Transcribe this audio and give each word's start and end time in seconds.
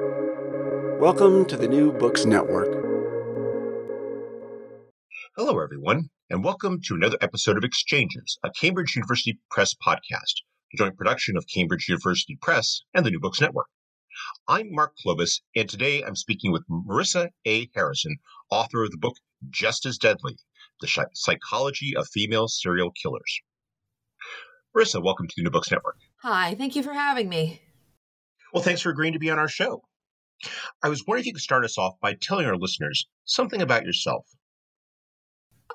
Welcome 0.00 1.44
to 1.46 1.56
the 1.56 1.68
New 1.68 1.92
Books 1.92 2.24
Network. 2.24 2.66
Hello, 5.36 5.60
everyone, 5.60 6.10
and 6.28 6.42
welcome 6.42 6.80
to 6.86 6.94
another 6.96 7.16
episode 7.20 7.56
of 7.56 7.62
Exchanges, 7.62 8.36
a 8.42 8.50
Cambridge 8.50 8.96
University 8.96 9.38
Press 9.52 9.72
podcast, 9.72 10.42
a 10.72 10.76
joint 10.76 10.96
production 10.96 11.36
of 11.36 11.44
Cambridge 11.46 11.88
University 11.88 12.36
Press 12.42 12.80
and 12.92 13.06
the 13.06 13.10
New 13.12 13.20
Books 13.20 13.40
Network. 13.40 13.68
I'm 14.48 14.72
Mark 14.72 14.94
Klobas, 15.04 15.42
and 15.54 15.68
today 15.68 16.02
I'm 16.02 16.16
speaking 16.16 16.50
with 16.50 16.64
Marissa 16.68 17.28
A. 17.44 17.70
Harrison, 17.72 18.16
author 18.50 18.82
of 18.82 18.90
the 18.90 18.98
book 18.98 19.14
Just 19.48 19.86
as 19.86 19.96
Deadly 19.96 20.36
The 20.80 21.06
Psychology 21.12 21.94
of 21.96 22.08
Female 22.08 22.48
Serial 22.48 22.90
Killers. 23.00 23.42
Marissa, 24.76 25.00
welcome 25.00 25.28
to 25.28 25.34
the 25.36 25.44
New 25.44 25.50
Books 25.50 25.70
Network. 25.70 25.98
Hi, 26.22 26.56
thank 26.56 26.74
you 26.74 26.82
for 26.82 26.94
having 26.94 27.28
me. 27.28 27.60
Well, 28.54 28.62
thanks 28.62 28.82
for 28.82 28.90
agreeing 28.90 29.14
to 29.14 29.18
be 29.18 29.30
on 29.30 29.38
our 29.40 29.48
show. 29.48 29.82
I 30.80 30.88
was 30.88 31.04
wondering 31.04 31.22
if 31.22 31.26
you 31.26 31.32
could 31.32 31.42
start 31.42 31.64
us 31.64 31.76
off 31.76 31.98
by 32.00 32.14
telling 32.14 32.46
our 32.46 32.56
listeners 32.56 33.08
something 33.24 33.60
about 33.60 33.84
yourself. 33.84 34.28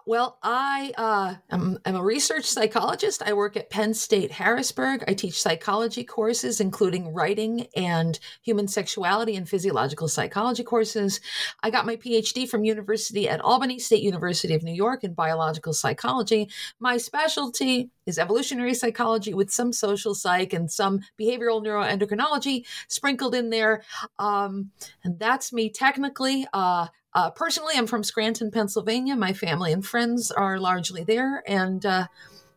Well, 0.09 0.39
I 0.41 0.91
uh, 0.97 1.35
am, 1.51 1.77
am, 1.85 1.95
a 1.95 2.01
research 2.01 2.45
psychologist. 2.45 3.21
I 3.23 3.33
work 3.33 3.55
at 3.55 3.69
Penn 3.69 3.93
State 3.93 4.31
Harrisburg. 4.31 5.03
I 5.07 5.13
teach 5.13 5.39
psychology 5.39 6.03
courses, 6.03 6.59
including 6.59 7.13
writing 7.13 7.67
and 7.75 8.19
human 8.41 8.67
sexuality 8.67 9.35
and 9.35 9.47
physiological 9.47 10.07
psychology 10.07 10.63
courses. 10.63 11.21
I 11.61 11.69
got 11.69 11.85
my 11.85 11.95
PhD 11.95 12.49
from 12.49 12.63
University 12.63 13.29
at 13.29 13.39
Albany, 13.41 13.77
State 13.77 14.01
University 14.01 14.55
of 14.55 14.63
New 14.63 14.73
York, 14.73 15.03
in 15.03 15.13
biological 15.13 15.73
psychology. 15.73 16.49
My 16.79 16.97
specialty 16.97 17.91
is 18.07 18.17
evolutionary 18.17 18.73
psychology 18.73 19.35
with 19.35 19.51
some 19.51 19.71
social 19.71 20.15
psych 20.15 20.53
and 20.53 20.71
some 20.71 21.01
behavioral 21.21 21.63
neuroendocrinology 21.63 22.65
sprinkled 22.87 23.35
in 23.35 23.51
there. 23.51 23.83
Um, 24.17 24.71
and 25.03 25.19
that's 25.19 25.53
me 25.53 25.69
technically. 25.69 26.47
Uh, 26.51 26.87
uh, 27.13 27.31
personally, 27.31 27.73
I'm 27.75 27.87
from 27.87 28.03
Scranton, 28.03 28.51
Pennsylvania. 28.51 29.15
My 29.15 29.33
family 29.33 29.73
and 29.73 29.85
friends 29.85 30.31
are 30.31 30.59
largely 30.59 31.03
there, 31.03 31.43
and 31.47 31.85
uh, 31.85 32.07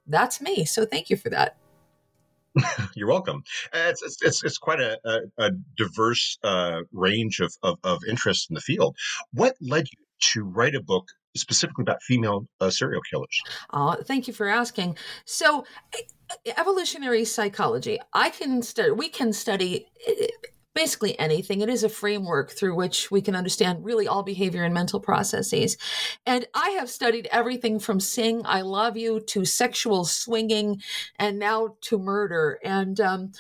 that's 0.07 0.41
me. 0.41 0.65
So 0.65 0.85
thank 0.85 1.11
you 1.11 1.17
for 1.17 1.31
that. 1.31 1.57
You're 2.95 3.09
welcome. 3.09 3.43
It's, 3.73 4.23
it's, 4.23 4.45
it's, 4.45 4.59
quite 4.59 4.81
a, 4.81 4.99
a, 5.05 5.21
a 5.39 5.51
diverse 5.77 6.39
uh, 6.45 6.81
range 6.93 7.41
of, 7.41 7.55
of, 7.63 7.79
of 7.83 8.01
interests 8.07 8.47
in 8.51 8.55
the 8.55 8.61
field. 8.61 8.97
What 9.33 9.57
led 9.61 9.87
you 9.91 9.99
to 10.33 10.45
write 10.45 10.75
a 10.75 10.83
book 10.83 11.09
specifically 11.35 11.83
about 11.83 12.03
female 12.03 12.47
uh, 12.61 12.71
serial 12.71 13.01
killers? 13.11 13.41
Uh, 13.71 13.97
thank 14.05 14.29
you 14.29 14.35
for 14.35 14.49
asking. 14.49 14.97
So, 15.25 15.65
evolutionary 16.57 17.25
psychology, 17.25 17.99
I 18.13 18.31
can 18.31 18.63
study, 18.63 18.91
we 18.91 19.09
can 19.09 19.33
study 19.33 19.87
basically 20.75 21.19
anything. 21.19 21.61
It 21.61 21.69
is 21.69 21.85
a 21.85 21.89
framework 21.89 22.51
through 22.51 22.75
which 22.75 23.11
we 23.11 23.21
can 23.21 23.37
understand 23.37 23.85
really 23.85 24.09
all 24.09 24.23
behavior 24.23 24.65
and 24.65 24.73
mental 24.73 25.01
processes. 25.01 25.77
And 26.27 26.47
I 26.55 26.71
have 26.71 26.89
studied 26.89 27.29
everything 27.31 27.79
from 27.79 28.01
sing 28.01 28.43
I 28.45 28.63
love 28.63 28.97
you 28.97 29.21
to 29.21 29.45
sexual 29.45 30.05
swinging 30.05 30.81
and 31.19 31.39
now 31.39 31.77
to 31.83 31.99
murder. 31.99 32.59
And 32.65 33.01
um, 33.01 33.33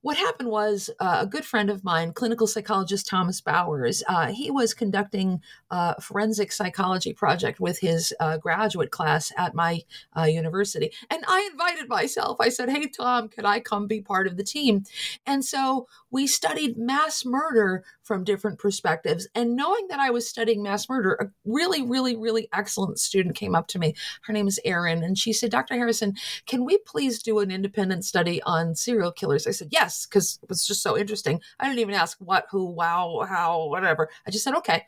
what 0.00 0.16
happened 0.16 0.48
was 0.48 0.90
uh, 1.00 1.18
a 1.20 1.26
good 1.26 1.44
friend 1.44 1.70
of 1.70 1.84
mine, 1.84 2.12
clinical 2.12 2.46
psychologist 2.46 3.06
Thomas 3.06 3.40
Bowers, 3.40 4.02
uh, 4.08 4.32
he 4.32 4.50
was 4.50 4.74
conducting 4.74 5.40
a 5.70 6.00
forensic 6.00 6.52
psychology 6.52 7.12
project 7.12 7.60
with 7.60 7.78
his 7.80 8.14
uh, 8.20 8.38
graduate 8.38 8.90
class 8.90 9.32
at 9.36 9.54
my 9.54 9.82
uh, 10.16 10.22
university. 10.22 10.92
And 11.10 11.24
I 11.28 11.48
invited 11.50 11.88
myself. 11.88 12.38
I 12.40 12.48
said, 12.48 12.70
Hey, 12.70 12.88
Tom, 12.88 13.28
could 13.28 13.44
I 13.44 13.60
come 13.60 13.86
be 13.86 14.00
part 14.00 14.26
of 14.26 14.36
the 14.36 14.44
team? 14.44 14.84
And 15.26 15.44
so 15.44 15.86
we 16.10 16.26
studied 16.26 16.76
mass 16.78 17.24
murder 17.24 17.84
from 18.08 18.24
different 18.24 18.58
perspectives. 18.58 19.28
And 19.34 19.54
knowing 19.54 19.86
that 19.88 20.00
I 20.00 20.08
was 20.08 20.26
studying 20.26 20.62
mass 20.62 20.88
murder, 20.88 21.18
a 21.20 21.26
really, 21.44 21.82
really, 21.82 22.16
really 22.16 22.48
excellent 22.54 22.98
student 22.98 23.36
came 23.36 23.54
up 23.54 23.68
to 23.68 23.78
me. 23.78 23.94
Her 24.22 24.32
name 24.32 24.48
is 24.48 24.58
Erin, 24.64 25.04
and 25.04 25.18
she 25.18 25.34
said, 25.34 25.50
Dr. 25.50 25.74
Harrison, 25.74 26.14
can 26.46 26.64
we 26.64 26.78
please 26.78 27.22
do 27.22 27.38
an 27.40 27.50
independent 27.50 28.06
study 28.06 28.42
on 28.44 28.74
serial 28.74 29.12
killers? 29.12 29.46
I 29.46 29.50
said, 29.50 29.68
yes, 29.70 30.06
because 30.06 30.38
it 30.42 30.48
was 30.48 30.66
just 30.66 30.82
so 30.82 30.96
interesting. 30.96 31.40
I 31.60 31.66
didn't 31.66 31.80
even 31.80 31.94
ask 31.94 32.16
what, 32.18 32.46
who, 32.50 32.64
wow, 32.64 33.26
how, 33.28 33.66
whatever. 33.66 34.08
I 34.26 34.30
just 34.30 34.42
said, 34.42 34.54
okay. 34.54 34.86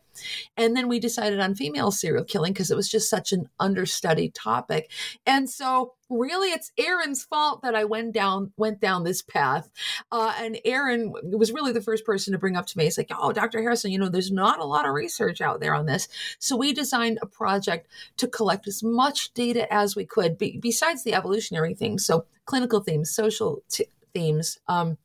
And 0.57 0.77
then 0.77 0.89
we 0.89 0.99
decided 0.99 1.41
on 1.41 1.55
female 1.55 1.91
serial 1.91 2.25
killing 2.25 2.55
because 2.55 2.71
it 2.71 2.77
was 2.77 2.89
just 2.89 3.11
such 3.11 3.33
an 3.33 3.49
understudied 3.61 4.35
topic. 4.35 4.91
And 5.27 5.49
so 5.49 5.95
really 6.11 6.49
it's 6.49 6.73
Erin's 6.77 7.25
fault 7.25 7.63
that 7.63 7.75
I 7.75 7.85
went 7.85 8.13
down 8.13 8.53
went 8.57 8.81
down 8.81 9.05
this 9.05 9.23
path. 9.23 9.71
Uh, 10.11 10.35
and 10.39 10.59
Erin 10.65 11.13
was 11.23 11.53
really 11.53 11.73
the 11.73 11.81
first 11.81 12.05
person 12.05 12.33
to 12.33 12.39
bring 12.39 12.57
up 12.57 12.67
to 12.67 12.79
me. 12.79 12.87
It's 12.87 12.99
like, 12.99 13.10
oh, 13.19 13.33
Dr. 13.33 13.61
Harrison, 13.61 13.91
you 13.91 13.99
know, 13.99 14.09
there's 14.09 14.31
not 14.31 14.61
a 14.61 14.65
lot 14.65 14.87
of 14.87 14.95
research 14.95 15.41
out 15.41 15.61
there 15.61 15.75
on 15.75 15.87
this. 15.87 16.09
So 16.39 16.57
we 16.57 16.73
designed 16.73 17.19
a 17.23 17.27
project 17.27 17.89
to 18.19 18.29
collect 18.29 18.69
as 18.69 18.83
much 18.83 19.33
data 19.35 19.73
as 19.73 19.97
we 19.97 20.05
could, 20.05 20.39
be, 20.39 20.59
besides 20.59 21.05
the 21.05 21.15
evolutionary 21.15 21.75
themes, 21.75 22.05
so 22.05 22.27
clinical 22.45 22.81
themes, 22.81 23.11
social 23.11 23.63
t- 23.69 23.87
themes. 24.13 24.59
Um, 24.69 24.99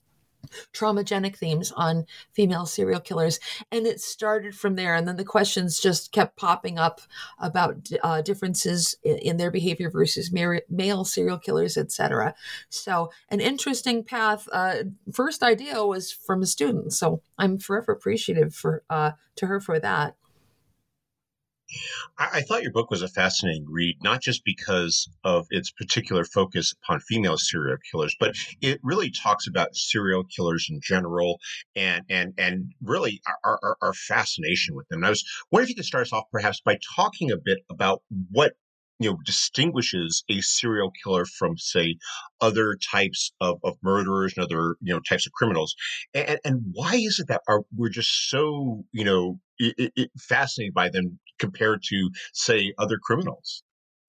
traumagenic 0.73 1.37
themes 1.37 1.71
on 1.71 2.05
female 2.33 2.65
serial 2.65 2.99
killers. 2.99 3.39
And 3.71 3.85
it 3.85 4.01
started 4.01 4.55
from 4.55 4.75
there. 4.75 4.95
And 4.95 5.07
then 5.07 5.17
the 5.17 5.23
questions 5.23 5.79
just 5.79 6.11
kept 6.11 6.37
popping 6.37 6.77
up 6.77 7.01
about 7.39 7.89
uh, 8.03 8.21
differences 8.21 8.95
in, 9.03 9.35
their 9.35 9.51
behavior 9.51 9.89
versus 9.89 10.31
male 10.31 11.03
serial 11.03 11.37
killers 11.37 11.75
etc 11.75 12.33
so 12.69 13.11
an 13.29 13.39
interesting 13.39 14.03
path. 14.03 14.47
Uh, 14.51 14.75
first 15.13 15.43
idea 15.43 15.85
was 15.85 16.11
from 16.11 16.41
a 16.41 16.45
student. 16.45 16.93
So 16.93 17.21
i'm 17.37 17.57
forever 17.57 17.91
appreciative 17.91 18.53
for 18.53 18.83
uh, 18.89 19.11
to 19.35 19.47
her 19.47 19.59
for 19.59 19.79
that 19.79 20.15
I, 22.17 22.29
I, 22.33 22.41
thought 22.41 22.63
your 22.63 22.71
book 22.71 22.91
was 22.91 23.01
a 23.01 23.07
fascinating 23.07 23.65
read, 23.67 23.97
not 24.03 24.21
just 24.21 24.43
because 24.45 25.09
of 25.23 25.47
its 25.49 25.71
particular 25.71 26.23
focus 26.23 26.73
upon 26.83 26.99
female 27.01 27.37
serial 27.37 27.77
killers, 27.91 28.15
but 28.19 28.35
it 28.61 28.79
really 28.83 29.11
talks 29.11 29.47
about 29.47 29.75
serial 29.75 30.23
killers 30.23 30.67
in 30.69 30.79
general 30.81 31.39
and 31.75 32.03
and 32.09 32.33
and 32.37 32.71
really 32.83 33.21
our, 33.43 33.59
our, 33.63 33.77
our 33.81 33.93
fascination 33.93 34.75
with 34.75 34.87
them. 34.89 34.99
And 34.99 35.07
I 35.07 35.09
was 35.09 35.25
wondering 35.51 35.65
if 35.65 35.69
you 35.69 35.75
could 35.75 35.85
start 35.85 36.03
us 36.03 36.13
off 36.13 36.25
perhaps 36.31 36.61
by 36.61 36.77
talking 36.95 37.31
a 37.31 37.37
bit 37.37 37.59
about 37.69 38.01
what 38.31 38.53
you 38.99 39.09
know 39.09 39.17
distinguishes 39.25 40.23
a 40.29 40.41
serial 40.41 40.91
killer 41.03 41.25
from 41.25 41.57
say 41.57 41.95
other 42.41 42.77
types 42.91 43.33
of, 43.41 43.59
of 43.63 43.75
murderers 43.83 44.33
and 44.35 44.45
other 44.45 44.75
you 44.81 44.93
know 44.93 44.99
types 44.99 45.25
of 45.25 45.33
criminals. 45.33 45.75
And, 46.13 46.39
and 46.43 46.61
why 46.73 46.95
is 46.95 47.19
it 47.19 47.27
that 47.27 47.41
our, 47.47 47.61
we're 47.75 47.89
just 47.89 48.29
so 48.29 48.83
you 48.91 49.03
know 49.03 49.39
it, 49.57 49.91
it, 49.95 50.11
fascinated 50.19 50.73
by 50.73 50.89
them 50.89 51.19
compared 51.39 51.81
to 51.89 52.09
say 52.33 52.73
other 52.77 52.97
criminals 53.01 53.63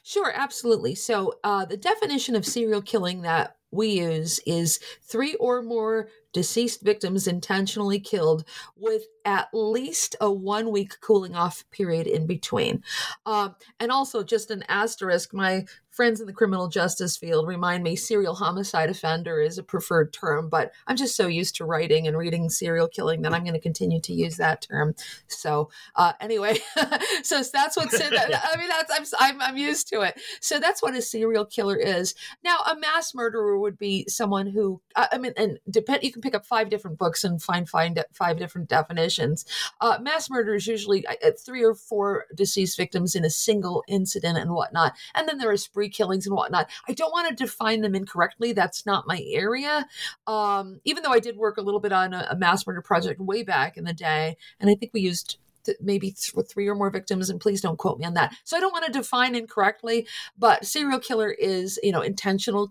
Sure, 0.08 0.30
absolutely. 0.32 0.94
So, 0.94 1.34
uh, 1.42 1.64
the 1.64 1.76
definition 1.76 2.36
of 2.36 2.46
serial 2.46 2.80
killing 2.80 3.22
that 3.22 3.56
we 3.72 3.88
use 3.88 4.38
is 4.46 4.78
three 5.02 5.34
or 5.34 5.62
more 5.62 6.08
deceased 6.32 6.82
victims 6.82 7.26
intentionally 7.26 7.98
killed 7.98 8.44
with 8.76 9.02
at 9.24 9.48
least 9.52 10.14
a 10.20 10.30
one 10.30 10.70
week 10.70 11.00
cooling 11.00 11.34
off 11.34 11.64
period 11.72 12.06
in 12.06 12.24
between. 12.24 12.84
Uh, 13.26 13.48
and 13.80 13.90
also, 13.90 14.22
just 14.22 14.52
an 14.52 14.62
asterisk 14.68 15.34
my 15.34 15.66
friends 15.96 16.20
in 16.20 16.26
the 16.26 16.32
criminal 16.32 16.68
justice 16.68 17.16
field 17.16 17.48
remind 17.48 17.82
me 17.82 17.96
serial 17.96 18.34
homicide 18.34 18.90
offender 18.90 19.40
is 19.40 19.56
a 19.56 19.62
preferred 19.62 20.12
term, 20.12 20.50
but 20.50 20.72
I'm 20.86 20.94
just 20.94 21.16
so 21.16 21.26
used 21.26 21.56
to 21.56 21.64
writing 21.64 22.06
and 22.06 22.18
reading 22.18 22.50
serial 22.50 22.86
killing 22.86 23.22
that 23.22 23.32
I'm 23.32 23.44
going 23.44 23.54
to 23.54 23.60
continue 23.60 24.00
to 24.02 24.12
use 24.12 24.36
that 24.36 24.60
term. 24.60 24.94
So, 25.26 25.70
uh, 25.94 26.12
anyway, 26.20 26.58
so 27.22 27.42
that's 27.42 27.78
what 27.78 27.88
I 27.94 28.56
mean, 28.58 28.68
that's, 28.68 29.14
I'm, 29.18 29.36
I'm, 29.36 29.40
I'm 29.40 29.56
used 29.56 29.88
to 29.88 30.02
it. 30.02 30.20
So, 30.40 30.60
that's 30.60 30.82
what 30.82 30.94
a 30.94 31.00
serial 31.00 31.46
killer 31.46 31.76
is. 31.76 32.14
Now, 32.44 32.58
a 32.70 32.76
mass 32.78 33.14
murderer 33.14 33.58
would 33.58 33.78
be 33.78 34.04
someone 34.06 34.48
who, 34.48 34.82
I 34.94 35.16
mean, 35.16 35.32
and 35.38 35.58
depend, 35.70 36.02
you 36.02 36.12
can 36.12 36.20
pick 36.20 36.34
up 36.34 36.44
five 36.44 36.68
different 36.68 36.98
books 36.98 37.24
and 37.24 37.42
find, 37.42 37.66
find 37.66 38.04
five 38.12 38.38
different 38.38 38.68
definitions. 38.68 39.46
Uh, 39.80 39.96
mass 40.02 40.28
murder 40.28 40.54
is 40.54 40.66
usually 40.66 41.06
uh, 41.06 41.30
three 41.42 41.64
or 41.64 41.74
four 41.74 42.26
deceased 42.34 42.76
victims 42.76 43.14
in 43.14 43.24
a 43.24 43.30
single 43.30 43.82
incident 43.88 44.36
and 44.36 44.50
whatnot. 44.50 44.92
And 45.14 45.26
then 45.26 45.38
there 45.38 45.50
are 45.50 45.56
spree 45.56 45.85
killings 45.88 46.26
and 46.26 46.34
whatnot. 46.34 46.68
I 46.88 46.92
don't 46.92 47.12
want 47.12 47.28
to 47.28 47.34
define 47.34 47.80
them 47.80 47.94
incorrectly. 47.94 48.52
That's 48.52 48.86
not 48.86 49.06
my 49.06 49.22
area. 49.26 49.86
Um, 50.26 50.80
even 50.84 51.02
though 51.02 51.12
I 51.12 51.20
did 51.20 51.36
work 51.36 51.56
a 51.56 51.62
little 51.62 51.80
bit 51.80 51.92
on 51.92 52.12
a, 52.12 52.28
a 52.30 52.36
mass 52.36 52.66
murder 52.66 52.82
project 52.82 53.20
way 53.20 53.42
back 53.42 53.76
in 53.76 53.84
the 53.84 53.92
day, 53.92 54.36
and 54.60 54.70
I 54.70 54.74
think 54.74 54.92
we 54.92 55.00
used 55.00 55.38
maybe 55.80 56.12
th- 56.12 56.46
three 56.48 56.68
or 56.68 56.76
more 56.76 56.90
victims 56.90 57.28
and 57.28 57.40
please 57.40 57.60
don't 57.60 57.76
quote 57.76 57.98
me 57.98 58.04
on 58.04 58.14
that 58.14 58.32
so 58.44 58.56
i 58.56 58.60
don't 58.60 58.72
want 58.72 58.84
to 58.84 58.92
define 58.92 59.34
incorrectly 59.34 60.06
but 60.38 60.64
serial 60.64 61.00
killer 61.00 61.28
is 61.28 61.80
you 61.82 61.90
know 61.90 62.02
intentional 62.02 62.70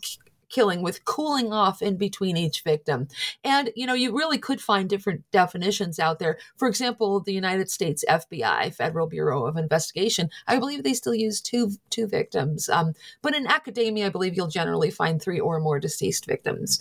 killing 0.56 0.82
with 0.82 1.04
cooling 1.04 1.52
off 1.52 1.82
in 1.82 1.98
between 1.98 2.38
each 2.38 2.62
victim. 2.62 3.10
And, 3.44 3.72
you 3.76 3.86
know, 3.86 3.94
you 3.94 4.16
really 4.16 4.38
could 4.38 4.62
find 4.62 4.90
different 4.90 5.30
definitions 5.30 6.00
out 6.00 6.18
there. 6.18 6.38
For 6.56 6.70
example, 6.70 7.20
the 7.20 7.34
United 7.34 7.70
States 7.70 8.06
FBI, 8.10 8.74
Federal 8.74 9.06
Bureau 9.06 9.46
of 9.46 9.58
Investigation, 9.58 10.30
I 10.48 10.58
believe 10.58 10.84
they 10.84 10.94
still 10.94 11.14
use 11.14 11.42
two, 11.42 11.72
two 11.90 12.08
victims. 12.08 12.70
Um, 12.70 12.94
but 13.22 13.36
in 13.36 13.48
academia, 13.48 14.06
I 14.06 14.10
believe 14.10 14.38
you'll 14.38 14.48
generally 14.48 14.92
find 14.92 15.22
three 15.22 15.42
or 15.42 15.60
more 15.60 15.78
deceased 15.78 16.26
victims. 16.26 16.80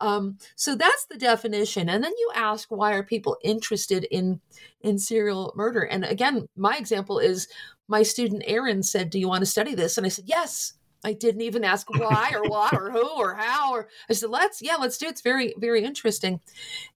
Um, 0.00 0.38
so 0.56 0.74
that's 0.74 1.04
the 1.04 1.18
definition. 1.18 1.90
And 1.90 2.02
then 2.02 2.12
you 2.16 2.30
ask, 2.34 2.70
why 2.70 2.94
are 2.94 3.02
people 3.02 3.36
interested 3.44 4.04
in, 4.04 4.40
in 4.80 4.98
serial 4.98 5.52
murder? 5.56 5.82
And 5.82 6.06
again, 6.06 6.48
my 6.56 6.78
example 6.78 7.18
is 7.18 7.48
my 7.86 8.02
student 8.02 8.44
Erin 8.46 8.82
said, 8.82 9.10
Do 9.10 9.18
you 9.18 9.28
want 9.28 9.42
to 9.42 9.50
study 9.50 9.74
this? 9.74 9.98
And 9.98 10.06
I 10.06 10.10
said, 10.10 10.24
Yes. 10.26 10.74
I 11.04 11.12
didn't 11.12 11.42
even 11.42 11.64
ask 11.64 11.88
why 11.98 12.32
or 12.34 12.48
what 12.48 12.72
or 12.74 12.90
who 12.90 13.08
or 13.16 13.34
how 13.34 13.72
or 13.72 13.88
I 14.08 14.12
said, 14.14 14.30
let's, 14.30 14.60
yeah, 14.62 14.76
let's 14.76 14.98
do 14.98 15.06
it. 15.06 15.10
It's 15.10 15.20
very, 15.20 15.54
very 15.58 15.84
interesting. 15.84 16.40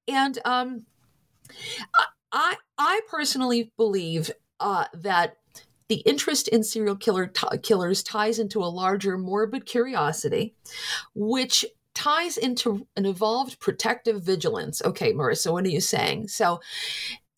And 0.08 0.38
um 0.44 0.86
I 2.32 2.56
I 2.78 3.00
personally 3.08 3.72
believe 3.76 4.30
uh 4.60 4.86
that 4.94 5.36
the 5.88 5.96
interest 5.96 6.48
in 6.48 6.62
serial 6.62 6.96
killer 6.96 7.26
t- 7.26 7.58
killers 7.62 8.02
ties 8.02 8.38
into 8.38 8.60
a 8.60 8.66
larger 8.66 9.18
morbid 9.18 9.66
curiosity, 9.66 10.54
which 11.14 11.64
ties 11.94 12.36
into 12.36 12.86
an 12.96 13.06
evolved 13.06 13.60
protective 13.60 14.22
vigilance. 14.22 14.82
Okay, 14.82 15.12
Marissa, 15.12 15.52
what 15.52 15.64
are 15.64 15.68
you 15.68 15.80
saying? 15.80 16.28
So, 16.28 16.60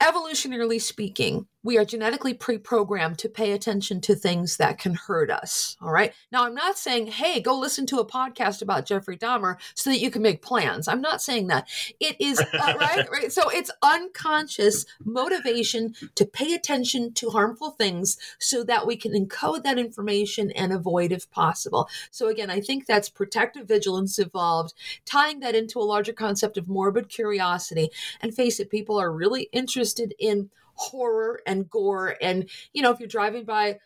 evolutionarily 0.01 0.81
speaking, 0.81 1.47
we 1.67 1.77
are 1.77 1.85
genetically 1.85 2.33
pre-programmed 2.33 3.19
to 3.19 3.29
pay 3.29 3.51
attention 3.51 4.01
to 4.01 4.15
things 4.15 4.57
that 4.57 4.79
can 4.79 4.95
hurt 4.95 5.31
us 5.31 5.77
all 5.83 5.91
right? 5.91 6.13
Now 6.31 6.45
i'm 6.45 6.55
not 6.55 6.79
saying 6.79 7.09
hey 7.09 7.41
go 7.41 7.59
listen 7.59 7.87
to 7.87 7.99
a 7.99 8.07
podcast 8.07 8.63
about 8.63 8.87
jeffrey 8.87 9.19
dahmer 9.19 9.57
so 9.75 9.91
that 9.91 9.99
you 9.99 10.11
can 10.11 10.23
make 10.23 10.43
plans. 10.43 10.87
I'm 10.87 11.01
not 11.01 11.21
saying 11.21 11.49
that. 11.49 11.69
It 11.99 12.17
is 12.21 12.41
uh, 12.41 12.45
right 12.81 13.11
right? 13.11 13.33
So 13.33 13.51
it's 13.51 13.71
unconscious 13.83 14.87
motivation 15.05 15.95
to 16.15 16.25
pay 16.25 16.55
attention 16.55 17.13
to 17.15 17.31
harmful 17.31 17.73
things 17.73 18.17
so 18.39 18.63
that 18.65 18.87
we 18.87 18.97
can 18.97 19.13
encode 19.13 19.65
that 19.65 19.79
information 19.79 20.53
and 20.53 20.73
avoid 20.73 21.11
if 21.11 21.29
possible. 21.31 21.89
So 22.13 22.29
again 22.29 22.51
i 22.51 22.61
think 22.61 22.87
that's 22.87 23.09
protective 23.09 23.67
vigilance 23.67 24.19
evolved 24.21 24.73
tying 25.05 25.41
that 25.41 25.57
into 25.57 25.81
a 25.81 25.81
larger 25.81 26.13
concept 26.13 26.57
of 26.57 26.69
morbid 26.69 27.09
curiosity. 27.09 27.91
And 28.21 28.35
face 28.35 28.61
it 28.61 28.71
people 28.71 29.01
are 29.01 29.11
really 29.11 29.49
interested 29.53 30.15
in 30.19 30.51
horror 30.77 31.41
and 31.47 31.69
gore. 31.69 32.17
And, 32.21 32.49
you 32.73 32.83
know, 32.83 32.93
if 32.93 33.01
you're 33.01 33.09
driving 33.09 33.45
by 33.45 33.79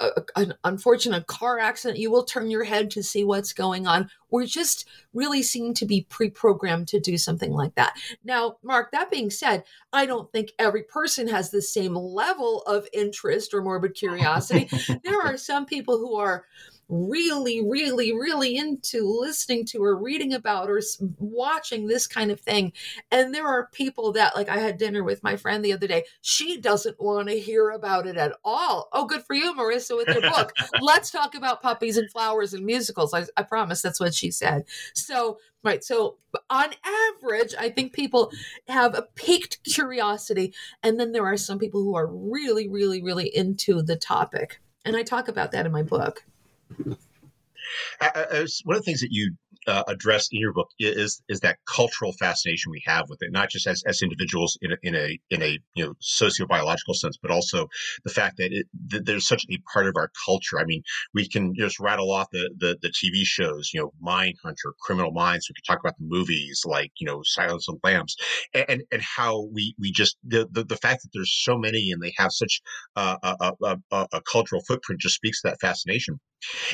a, 0.00 0.10
an 0.36 0.54
unfortunate 0.64 1.26
car 1.26 1.58
accident, 1.58 1.98
you 1.98 2.10
will 2.10 2.24
turn 2.24 2.50
your 2.50 2.64
head 2.64 2.90
to 2.92 3.02
see 3.02 3.24
what's 3.24 3.52
going 3.52 3.86
on. 3.86 4.10
We're 4.30 4.46
just 4.46 4.88
really 5.12 5.42
seem 5.42 5.74
to 5.74 5.86
be 5.86 6.06
pre 6.08 6.30
programmed 6.30 6.88
to 6.88 7.00
do 7.00 7.16
something 7.16 7.52
like 7.52 7.74
that. 7.76 7.96
Now, 8.24 8.56
Mark, 8.62 8.90
that 8.92 9.10
being 9.10 9.30
said, 9.30 9.64
I 9.92 10.06
don't 10.06 10.30
think 10.32 10.52
every 10.58 10.82
person 10.82 11.28
has 11.28 11.50
the 11.50 11.62
same 11.62 11.94
level 11.94 12.62
of 12.62 12.88
interest 12.92 13.54
or 13.54 13.62
morbid 13.62 13.94
curiosity. 13.94 14.68
there 15.04 15.20
are 15.20 15.36
some 15.36 15.66
people 15.66 15.98
who 15.98 16.16
are 16.16 16.44
really, 16.88 17.64
really, 17.64 18.12
really 18.12 18.56
into 18.56 19.06
listening 19.06 19.64
to 19.66 19.82
or 19.82 19.96
reading 19.96 20.34
about 20.34 20.70
or 20.70 20.80
watching 21.18 21.86
this 21.86 22.06
kind 22.06 22.30
of 22.30 22.40
thing. 22.40 22.72
And 23.10 23.34
there 23.34 23.46
are 23.46 23.68
people 23.72 24.12
that, 24.12 24.36
like, 24.36 24.48
I 24.48 24.58
had 24.58 24.78
dinner 24.78 25.02
with 25.02 25.22
my 25.22 25.36
friend 25.36 25.64
the 25.64 25.72
other 25.72 25.86
day. 25.86 26.04
She 26.20 26.60
doesn't 26.60 27.00
want 27.00 27.28
to 27.28 27.38
hear 27.38 27.70
about 27.70 28.06
it 28.06 28.16
at 28.16 28.34
all. 28.44 28.88
Oh, 28.92 29.06
good 29.06 29.22
for 29.22 29.34
you, 29.34 29.54
Marissa, 29.54 29.96
with 29.96 30.08
your 30.08 30.20
book. 30.20 30.52
Let's 30.80 31.10
talk 31.10 31.34
about 31.34 31.62
puppies 31.62 31.96
and 31.96 32.10
flowers 32.10 32.54
and 32.54 32.64
musicals. 32.64 33.14
I, 33.14 33.24
I 33.36 33.42
promise 33.42 33.82
that's 33.82 34.00
what 34.00 34.14
she 34.14 34.30
said. 34.30 34.64
So, 34.94 35.38
right. 35.62 35.82
So, 35.82 36.18
on 36.50 36.70
average, 36.84 37.54
I 37.58 37.68
think 37.70 37.92
people 37.92 38.32
have 38.68 38.94
a 38.94 39.06
piqued 39.14 39.62
curiosity. 39.64 40.54
And 40.82 40.98
then 40.98 41.12
there 41.12 41.26
are 41.26 41.36
some 41.36 41.58
people 41.58 41.82
who 41.82 41.94
are 41.94 42.06
really, 42.06 42.68
really, 42.68 43.02
really 43.02 43.34
into 43.34 43.82
the 43.82 43.96
topic. 43.96 44.60
And 44.84 44.96
I 44.96 45.02
talk 45.02 45.28
about 45.28 45.52
that 45.52 45.66
in 45.66 45.72
my 45.72 45.82
book. 45.82 46.24
One 48.64 48.76
of 48.76 48.82
the 48.82 48.82
things 48.84 49.00
that 49.00 49.08
you 49.10 49.36
uh, 49.66 49.82
addressed 49.88 50.32
in 50.32 50.40
your 50.40 50.52
book 50.52 50.68
is 50.78 51.22
is 51.28 51.40
that 51.40 51.58
cultural 51.66 52.12
fascination 52.12 52.70
we 52.70 52.82
have 52.84 53.08
with 53.08 53.22
it, 53.22 53.32
not 53.32 53.48
just 53.48 53.66
as, 53.66 53.82
as 53.86 54.02
individuals 54.02 54.58
in 54.60 54.72
a, 54.72 54.76
in 54.82 54.94
a 54.94 55.18
in 55.30 55.42
a 55.42 55.58
you 55.74 55.86
know 55.86 55.94
sociobiological 56.02 56.94
sense, 56.94 57.16
but 57.20 57.30
also 57.30 57.68
the 58.04 58.10
fact 58.10 58.36
that, 58.36 58.52
it, 58.52 58.66
that 58.88 59.06
there's 59.06 59.26
such 59.26 59.44
a 59.50 59.58
part 59.72 59.86
of 59.86 59.96
our 59.96 60.10
culture. 60.26 60.58
I 60.58 60.64
mean, 60.64 60.82
we 61.14 61.28
can 61.28 61.54
just 61.54 61.80
rattle 61.80 62.10
off 62.10 62.28
the, 62.30 62.50
the 62.58 62.76
the 62.82 62.90
TV 62.90 63.24
shows, 63.24 63.70
you 63.72 63.80
know, 63.80 63.92
Mindhunter, 64.04 64.72
Criminal 64.80 65.12
Minds. 65.12 65.48
We 65.48 65.54
could 65.54 65.64
talk 65.66 65.80
about 65.80 65.96
the 65.98 66.06
movies 66.06 66.62
like 66.66 66.92
you 66.98 67.06
know 67.06 67.20
Silence 67.24 67.68
of 67.68 67.76
the 67.80 67.88
Lambs, 67.88 68.16
and 68.52 68.82
and 68.92 69.02
how 69.02 69.48
we 69.52 69.74
we 69.78 69.92
just 69.92 70.18
the 70.24 70.46
the, 70.50 70.64
the 70.64 70.76
fact 70.76 71.02
that 71.02 71.10
there's 71.14 71.34
so 71.42 71.56
many 71.56 71.90
and 71.90 72.02
they 72.02 72.12
have 72.18 72.32
such 72.32 72.60
a, 72.96 73.16
a, 73.22 73.52
a, 73.90 74.06
a 74.12 74.20
cultural 74.30 74.62
footprint 74.66 75.00
just 75.00 75.14
speaks 75.14 75.40
to 75.40 75.48
that 75.48 75.60
fascination. 75.60 76.20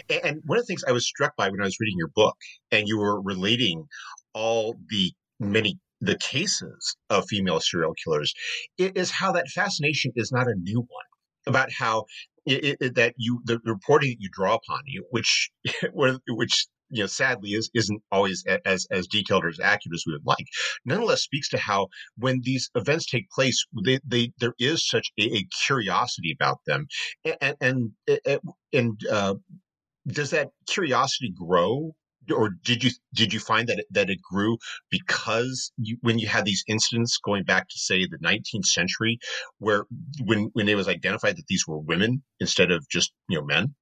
And 0.09 0.41
one 0.45 0.59
of 0.59 0.65
the 0.65 0.67
things 0.67 0.85
I 0.87 0.93
was 0.93 1.07
struck 1.07 1.37
by 1.37 1.49
when 1.49 1.61
I 1.61 1.65
was 1.65 1.79
reading 1.81 1.99
your 1.99 2.11
book, 2.15 2.37
and 2.71 2.89
you 2.89 2.99
were 2.99 3.21
relating 3.21 3.87
all 4.35 4.77
the 4.89 5.13
many 5.39 5.79
the 6.01 6.17
cases 6.17 6.97
of 7.11 7.27
female 7.29 7.61
serial 7.61 7.93
killers, 8.05 8.33
is 8.79 9.11
how 9.11 9.33
that 9.33 9.49
fascination 9.49 10.13
is 10.17 10.33
not 10.33 10.49
a 10.49 10.55
new 10.55 10.81
one. 10.81 11.05
About 11.47 11.73
how 11.73 12.05
it, 12.45 12.77
it, 12.81 12.95
that 12.97 13.15
you 13.17 13.41
the 13.45 13.61
reporting 13.65 14.11
that 14.11 14.21
you 14.21 14.29
draw 14.31 14.55
upon 14.55 14.81
you, 14.87 15.07
which 15.11 15.51
which 16.29 16.67
you 16.91 17.03
know 17.03 17.07
sadly 17.07 17.51
is 17.51 17.71
isn't 17.75 18.03
always 18.11 18.45
as 18.65 18.87
as 18.91 19.07
detailed 19.07 19.45
or 19.45 19.49
as 19.49 19.61
accurate 19.61 19.95
as 19.95 20.05
we 20.07 20.13
would 20.13 20.27
like 20.27 20.45
nonetheless 20.85 21.23
speaks 21.23 21.49
to 21.49 21.59
how 21.59 21.87
when 22.17 22.41
these 22.43 22.71
events 22.75 23.07
take 23.07 23.31
place 23.31 23.65
they, 23.85 23.99
they 24.05 24.33
there 24.39 24.55
is 24.59 24.87
such 24.87 25.09
a, 25.19 25.23
a 25.23 25.47
curiosity 25.67 26.37
about 26.39 26.59
them 26.67 26.87
and 27.25 27.57
and 27.61 27.93
and, 28.27 28.41
and 28.73 29.01
uh, 29.11 29.35
does 30.07 30.31
that 30.31 30.51
curiosity 30.67 31.33
grow? 31.37 31.95
Or 32.31 32.51
did 32.65 32.85
you 32.85 32.91
did 33.15 33.33
you 33.33 33.41
find 33.41 33.69
that 33.69 33.81
it, 33.81 33.87
that 33.91 34.11
it 34.11 34.21
grew 34.23 34.59
because 34.91 35.73
you, 35.79 35.97
when 36.03 36.19
you 36.19 36.29
had 36.29 36.45
these 36.45 36.63
incidents 36.69 37.19
going 37.19 37.45
back 37.45 37.69
to 37.69 37.79
say 37.79 38.07
the 38.07 38.19
19th 38.19 38.67
century 38.67 39.19
where 39.59 39.85
when 40.25 40.51
when 40.53 40.69
it 40.69 40.77
was 40.77 40.87
identified 40.87 41.37
that 41.39 41.47
these 41.49 41.67
were 41.67 41.79
women 41.79 42.23
instead 42.39 42.71
of 42.71 42.87
just 42.89 43.13
you 43.29 43.39
know 43.39 43.45
men 43.45 43.75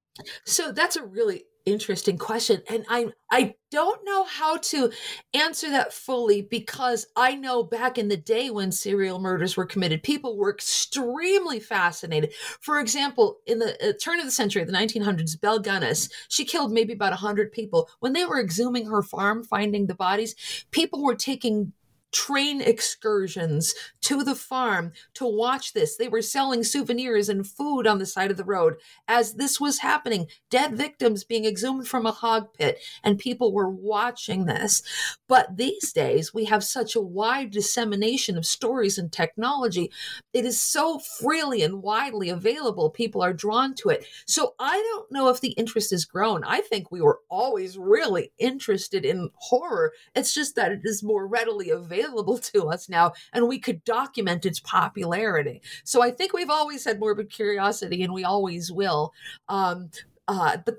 so 0.45 0.71
that's 0.71 0.95
a 0.95 1.05
really 1.05 1.43
interesting 1.65 2.17
question 2.17 2.61
and 2.69 2.83
i 2.89 3.07
i 3.31 3.53
don't 3.69 4.03
know 4.03 4.23
how 4.23 4.57
to 4.57 4.91
answer 5.33 5.69
that 5.69 5.93
fully 5.93 6.41
because 6.41 7.05
i 7.15 7.35
know 7.35 7.61
back 7.61 7.97
in 7.97 8.07
the 8.07 8.17
day 8.17 8.49
when 8.49 8.71
serial 8.71 9.19
murders 9.19 9.55
were 9.55 9.65
committed 9.65 10.01
people 10.01 10.37
were 10.37 10.49
extremely 10.49 11.59
fascinated. 11.59 12.33
For 12.61 12.79
example 12.79 13.37
in 13.45 13.59
the 13.59 13.75
uh, 13.87 13.93
turn 14.01 14.19
of 14.19 14.25
the 14.25 14.31
century 14.31 14.63
the 14.63 14.71
1900s 14.71 15.39
belle 15.39 15.59
gunness 15.59 16.09
she 16.29 16.45
killed 16.45 16.71
maybe 16.71 16.93
about 16.93 17.11
100 17.11 17.51
people. 17.51 17.89
When 17.99 18.13
they 18.13 18.25
were 18.25 18.39
exhuming 18.39 18.89
her 18.89 19.03
farm 19.03 19.43
finding 19.43 19.87
the 19.87 19.95
bodies 19.95 20.35
people 20.71 21.03
were 21.03 21.15
taking 21.15 21.73
train 22.11 22.61
excursions 22.61 23.73
to 24.01 24.23
the 24.23 24.35
farm 24.35 24.91
to 25.13 25.25
watch 25.25 25.73
this. 25.73 25.95
They 25.95 26.07
were 26.07 26.21
selling 26.21 26.63
souvenirs 26.63 27.29
and 27.29 27.45
food 27.45 27.85
on 27.85 27.99
the 27.99 28.05
side 28.05 28.31
of 28.31 28.37
the 28.37 28.43
road 28.43 28.75
as 29.07 29.35
this 29.35 29.59
was 29.59 29.79
happening. 29.79 30.27
Dead 30.49 30.75
victims 30.75 31.23
being 31.23 31.45
exhumed 31.45 31.87
from 31.87 32.05
a 32.05 32.11
hog 32.11 32.53
pit, 32.53 32.79
and 33.03 33.19
people 33.19 33.53
were 33.53 33.69
watching 33.69 34.45
this. 34.45 34.81
But 35.27 35.57
these 35.57 35.93
days, 35.93 36.33
we 36.33 36.45
have 36.45 36.63
such 36.63 36.95
a 36.95 37.01
wide 37.01 37.51
dissemination 37.51 38.37
of 38.37 38.45
stories 38.45 38.97
and 38.97 39.11
technology. 39.11 39.91
It 40.33 40.45
is 40.45 40.61
so 40.61 40.99
freely 40.99 41.61
and 41.61 41.83
widely 41.83 42.29
available. 42.29 42.89
People 42.89 43.21
are 43.21 43.33
drawn 43.33 43.75
to 43.75 43.89
it. 43.89 44.05
So 44.25 44.55
I 44.59 44.77
don't 44.77 45.11
know 45.11 45.29
if 45.29 45.41
the 45.41 45.51
interest 45.51 45.91
has 45.91 46.05
grown. 46.05 46.43
I 46.43 46.61
think 46.61 46.91
we 46.91 47.01
were 47.01 47.19
always 47.29 47.77
really 47.77 48.31
interested 48.39 49.05
in 49.05 49.29
horror. 49.35 49.91
It's 50.15 50.33
just 50.33 50.55
that 50.55 50.71
it 50.71 50.81
is 50.83 51.03
more 51.03 51.27
readily 51.27 51.69
available 51.69 51.98
available 51.99 52.37
to 52.53 52.69
us 52.69 52.89
now 52.89 53.13
and 53.33 53.47
we 53.47 53.59
could 53.59 53.83
document 53.83 54.45
its 54.45 54.59
popularity. 54.59 55.61
So 55.83 56.01
I 56.01 56.11
think 56.11 56.33
we've 56.33 56.49
always 56.49 56.85
had 56.85 56.99
morbid 56.99 57.29
curiosity 57.29 58.03
and 58.03 58.13
we 58.13 58.23
always 58.23 58.71
will. 58.71 59.13
Um, 59.47 59.89
uh, 60.29 60.57
but 60.63 60.77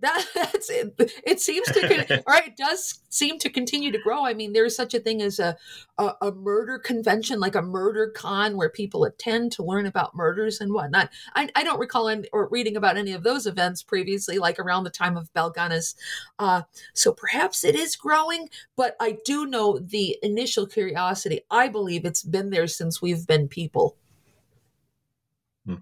that, 0.00 0.24
that's 0.34 0.70
it. 0.70 0.94
It 1.26 1.40
seems 1.40 1.66
to, 1.72 2.22
right, 2.26 2.46
it 2.46 2.56
does 2.56 3.00
seem 3.08 3.38
to 3.40 3.50
continue 3.50 3.90
to 3.90 3.98
grow. 3.98 4.24
I 4.24 4.32
mean, 4.32 4.52
there's 4.52 4.76
such 4.76 4.94
a 4.94 5.00
thing 5.00 5.20
as 5.20 5.40
a, 5.40 5.56
a, 5.98 6.12
a 6.22 6.32
murder 6.32 6.78
convention, 6.78 7.40
like 7.40 7.56
a 7.56 7.62
murder 7.62 8.12
con, 8.14 8.56
where 8.56 8.70
people 8.70 9.02
attend 9.02 9.50
to 9.52 9.64
learn 9.64 9.86
about 9.86 10.14
murders 10.14 10.60
and 10.60 10.72
whatnot. 10.72 11.10
I, 11.34 11.50
I 11.56 11.64
don't 11.64 11.80
recall 11.80 12.08
any, 12.08 12.28
or 12.32 12.48
reading 12.48 12.76
about 12.76 12.96
any 12.96 13.12
of 13.12 13.24
those 13.24 13.44
events 13.44 13.82
previously, 13.82 14.38
like 14.38 14.60
around 14.60 14.84
the 14.84 14.90
time 14.90 15.16
of 15.16 15.32
Belle 15.32 15.52
Gunness. 15.52 15.96
Uh, 16.38 16.62
so 16.94 17.12
perhaps 17.12 17.64
it 17.64 17.74
is 17.74 17.96
growing, 17.96 18.48
but 18.76 18.94
I 19.00 19.18
do 19.24 19.46
know 19.46 19.80
the 19.80 20.16
initial 20.22 20.66
curiosity. 20.66 21.40
I 21.50 21.66
believe 21.66 22.04
it's 22.04 22.22
been 22.22 22.50
there 22.50 22.68
since 22.68 23.02
we've 23.02 23.26
been 23.26 23.48
people. 23.48 23.96
Hmm. 25.66 25.74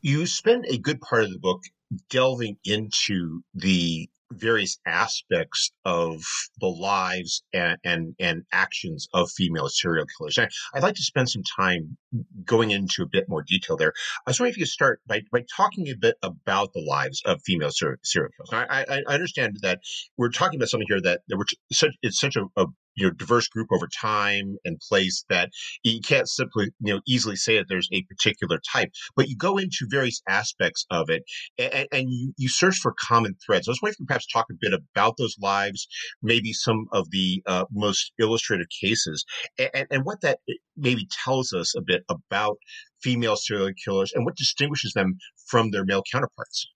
You 0.00 0.26
spend 0.26 0.66
a 0.68 0.78
good 0.78 1.00
part 1.00 1.24
of 1.24 1.32
the 1.32 1.38
book 1.40 1.64
delving 2.08 2.56
into 2.64 3.42
the 3.54 4.08
various 4.32 4.78
aspects 4.86 5.70
of 5.84 6.22
the 6.60 6.66
lives 6.66 7.42
and, 7.52 7.78
and, 7.84 8.14
and 8.18 8.42
actions 8.52 9.08
of 9.12 9.30
female 9.30 9.68
serial 9.68 10.06
killers. 10.06 10.38
I, 10.38 10.48
I'd 10.74 10.82
like 10.82 10.94
to 10.96 11.02
spend 11.02 11.30
some 11.30 11.42
time 11.56 11.96
going 12.44 12.70
into 12.70 13.02
a 13.02 13.06
bit 13.06 13.28
more 13.28 13.42
detail 13.42 13.76
there. 13.76 13.92
I 14.26 14.30
was 14.30 14.40
wondering 14.40 14.52
if 14.52 14.58
you 14.58 14.64
could 14.64 14.70
start 14.70 15.00
by, 15.06 15.22
by 15.30 15.44
talking 15.54 15.88
a 15.88 15.94
bit 15.94 16.16
about 16.22 16.72
the 16.72 16.80
lives 16.80 17.22
of 17.24 17.42
female 17.42 17.70
serial, 17.70 17.98
serial 18.02 18.30
killers. 18.36 18.66
I, 18.68 18.82
I, 18.82 19.02
I, 19.08 19.14
understand 19.14 19.58
that 19.62 19.80
we're 20.16 20.30
talking 20.30 20.58
about 20.58 20.68
something 20.68 20.88
here 20.88 21.00
that, 21.02 21.20
that 21.28 21.36
we're 21.36 21.44
such, 21.72 21.94
it's 22.02 22.18
such 22.18 22.36
a, 22.36 22.44
a 22.56 22.66
you 22.96 23.06
know 23.06 23.12
diverse 23.12 23.48
group 23.48 23.68
over 23.72 23.88
time 23.88 24.56
and 24.64 24.78
place 24.88 25.24
that 25.28 25.50
you 25.82 26.00
can't 26.00 26.28
simply 26.28 26.66
you 26.80 26.94
know 26.94 27.00
easily 27.06 27.36
say 27.36 27.56
that 27.56 27.66
there's 27.68 27.88
a 27.92 28.02
particular 28.02 28.60
type 28.72 28.90
but 29.16 29.28
you 29.28 29.36
go 29.36 29.56
into 29.56 29.86
various 29.88 30.20
aspects 30.28 30.86
of 30.90 31.10
it 31.10 31.22
and, 31.58 31.86
and 31.92 32.10
you 32.10 32.32
you 32.36 32.48
search 32.48 32.76
for 32.76 32.94
common 32.98 33.34
threads. 33.44 33.68
I 33.68 33.72
was 33.72 33.80
wondering 33.82 33.94
if 33.94 34.00
you 34.00 34.06
perhaps 34.06 34.26
talk 34.26 34.46
a 34.50 34.54
bit 34.60 34.72
about 34.72 35.16
those 35.16 35.36
lives 35.40 35.86
maybe 36.22 36.52
some 36.52 36.86
of 36.92 37.10
the 37.10 37.42
uh, 37.46 37.64
most 37.72 38.12
illustrative 38.18 38.68
cases 38.80 39.24
and, 39.58 39.86
and 39.90 40.04
what 40.04 40.20
that 40.22 40.38
maybe 40.76 41.06
tells 41.24 41.52
us 41.52 41.74
a 41.76 41.82
bit 41.82 42.02
about 42.08 42.56
female 43.02 43.36
serial 43.36 43.70
killers 43.84 44.12
and 44.14 44.24
what 44.24 44.36
distinguishes 44.36 44.92
them 44.94 45.14
from 45.48 45.70
their 45.70 45.84
male 45.84 46.02
counterparts 46.10 46.66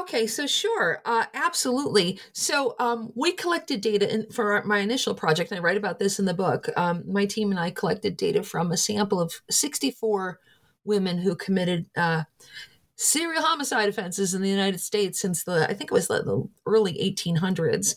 Okay, 0.00 0.26
so 0.26 0.46
sure, 0.46 1.00
uh, 1.04 1.26
absolutely. 1.34 2.18
So 2.32 2.74
um, 2.80 3.12
we 3.14 3.32
collected 3.32 3.80
data 3.80 4.12
in, 4.12 4.28
for 4.30 4.54
our, 4.54 4.64
my 4.64 4.78
initial 4.78 5.14
project, 5.14 5.52
and 5.52 5.60
I 5.60 5.62
write 5.62 5.76
about 5.76 6.00
this 6.00 6.18
in 6.18 6.24
the 6.24 6.34
book. 6.34 6.68
Um, 6.76 7.04
my 7.06 7.26
team 7.26 7.50
and 7.50 7.60
I 7.60 7.70
collected 7.70 8.16
data 8.16 8.42
from 8.42 8.72
a 8.72 8.76
sample 8.76 9.20
of 9.20 9.32
64 9.50 10.40
women 10.84 11.18
who 11.18 11.36
committed 11.36 11.86
uh, 11.96 12.24
serial 12.96 13.42
homicide 13.42 13.88
offenses 13.88 14.34
in 14.34 14.42
the 14.42 14.48
United 14.48 14.80
States 14.80 15.20
since 15.20 15.44
the 15.44 15.68
I 15.68 15.74
think 15.74 15.90
it 15.90 15.94
was 15.94 16.08
the, 16.08 16.48
early 16.66 16.94
1800s, 16.94 17.94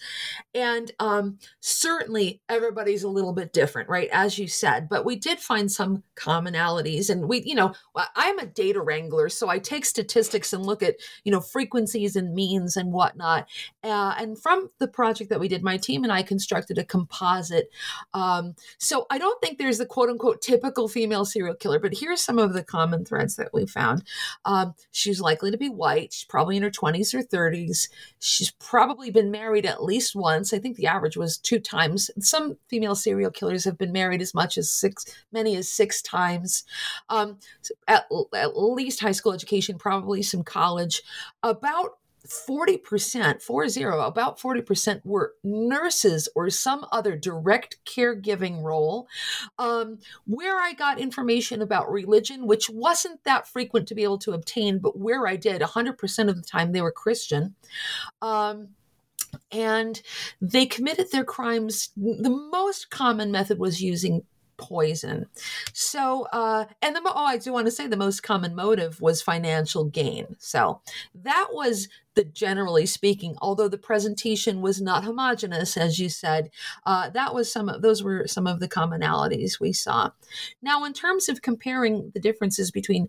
and 0.54 0.92
um, 1.00 1.40
certainly 1.60 2.42
everybody's 2.50 3.04
a 3.04 3.10
little 3.10 3.34
bit 3.34 3.54
different, 3.54 3.90
right? 3.90 4.10
As 4.12 4.38
you 4.38 4.48
said, 4.48 4.90
but 4.90 5.06
we 5.06 5.16
did 5.16 5.40
find 5.40 5.72
some 5.72 6.04
commonalities, 6.16 7.10
and 7.10 7.28
we, 7.28 7.44
you 7.44 7.56
know, 7.56 7.74
I'm 8.16 8.40
a 8.40 8.46
data 8.46 8.82
wrangler, 8.82 9.30
so 9.30 9.50
I 9.50 9.60
take 9.60 9.86
statistics 9.86 10.54
and 10.54 10.66
look 10.66 10.82
at 10.84 10.96
you 11.24 11.32
know 11.32 11.42
frequencies 11.42 12.16
and 12.16 12.34
means 12.34 12.76
and 12.76 12.92
whatnot. 12.92 13.48
Uh, 13.84 14.16
and 14.18 14.40
from 14.42 14.70
the 14.80 14.88
project 14.88 15.30
that 15.30 15.40
we 15.40 15.48
did, 15.48 15.64
my 15.64 15.78
team 15.78 16.04
and 16.04 16.12
I 16.12 16.24
constructed 16.24 16.78
a 16.78 16.84
composite. 16.84 17.70
Um, 18.14 18.56
so 18.78 19.06
I 19.10 19.18
don't 19.18 19.40
think 19.42 19.58
there's 19.58 19.78
the 19.78 19.86
quote 19.86 20.10
unquote 20.10 20.42
typical 20.42 20.88
female 20.88 21.26
serial 21.26 21.56
killer, 21.56 21.80
but 21.80 21.94
here's 21.94 22.22
some 22.22 22.40
of 22.40 22.54
the 22.54 22.64
common 22.64 23.06
threads 23.06 23.36
that 23.36 23.54
we 23.54 23.66
found. 23.66 24.04
Um, 24.46 24.74
She's 24.98 25.22
likely 25.22 25.52
to 25.52 25.58
be 25.58 25.70
white. 25.70 26.12
She's 26.12 26.26
probably 26.26 26.58
in 26.58 26.64
her 26.64 26.72
20s 26.72 27.14
or 27.14 27.22
30s. 27.22 27.88
She's 28.18 28.50
probably 28.52 29.12
been 29.12 29.30
married 29.30 29.68
at 29.68 29.84
least 29.84 30.16
once. 30.16 30.54
I 30.54 30.60
think 30.60 30.76
the 30.76 30.88
average 30.88 31.16
was 31.16 31.38
two 31.38 31.60
times. 31.60 32.10
Some 32.20 32.58
female 32.68 32.96
serial 32.96 33.30
killers 33.30 33.64
have 33.66 33.78
been 33.78 33.92
married 33.92 34.24
as 34.24 34.34
much 34.34 34.58
as 34.58 34.74
six, 34.74 35.06
many 35.32 35.56
as 35.56 35.70
six 35.70 36.02
times. 36.02 36.64
Um, 37.10 37.38
at, 37.88 38.08
at 38.34 38.58
least 38.58 39.00
high 39.00 39.12
school 39.12 39.34
education, 39.34 39.78
probably 39.78 40.24
some 40.24 40.44
college. 40.44 41.04
About 41.44 42.00
40%, 42.28 43.42
four 43.42 43.68
zero, 43.70 44.02
about 44.02 44.40
40% 44.40 45.02
were 45.06 45.34
nurses 45.44 46.30
or 46.36 46.50
some 46.50 46.86
other 46.92 47.16
direct 47.16 47.78
caregiving 47.86 48.62
role. 48.62 49.08
Um, 49.58 50.00
where 50.26 50.60
I 50.60 50.74
got 50.74 51.00
information 51.00 51.62
about 51.62 51.92
religion, 51.92 52.48
which 52.48 52.70
wasn't 52.70 53.24
that 53.24 53.48
frequent 53.48 53.88
to 53.88 53.96
be 53.96 54.04
able 54.04 54.20
to 54.20 54.34
obtain, 54.34 54.80
but 54.80 54.98
where 54.98 55.28
I 55.28 55.36
did, 55.36 55.62
100% 55.62 56.30
of 56.30 56.36
the 56.36 56.42
time 56.42 56.72
they 56.72 56.82
were 56.82 56.92
Christian. 56.92 57.56
Um, 58.22 58.70
and 59.52 60.02
they 60.42 60.66
committed 60.66 61.12
their 61.12 61.26
crimes. 61.26 61.90
The 61.96 62.50
most 62.52 62.90
common 62.90 63.32
method 63.32 63.60
was 63.60 63.82
using 63.82 64.24
poison. 64.58 65.28
So, 65.74 66.28
uh, 66.34 66.66
and 66.82 66.96
the, 66.96 67.02
oh, 67.06 67.26
I 67.26 67.38
do 67.38 67.54
want 67.54 67.68
to 67.68 67.72
say 67.72 67.88
the 67.88 67.98
most 67.98 68.24
common 68.24 68.56
motive 68.56 69.00
was 69.02 69.22
financial 69.22 69.86
gain. 69.86 70.36
So 70.40 70.82
that 71.16 71.50
was 71.52 71.88
the 72.16 72.26
generally 72.26 72.86
speaking, 72.86 73.36
although 73.42 73.68
the 73.68 73.78
presentation 73.78 74.62
was 74.62 74.82
not 74.82 75.04
homogenous, 75.04 75.78
as 75.78 76.00
you 76.00 76.10
said, 76.10 76.50
uh, 76.86 77.10
that 77.12 77.34
was 77.34 77.52
some 77.52 77.70
of 77.70 77.82
those 77.82 78.04
were 78.04 78.26
some 78.28 78.48
of 78.48 78.60
the 78.60 78.68
commonalities 78.68 79.60
we 79.60 79.72
saw. 79.72 80.10
Now, 80.62 80.84
in 80.84 80.94
terms 80.94 81.30
of 81.30 81.44
comparing 81.44 82.12
the 82.14 82.20
differences 82.20 82.72
between 82.72 83.08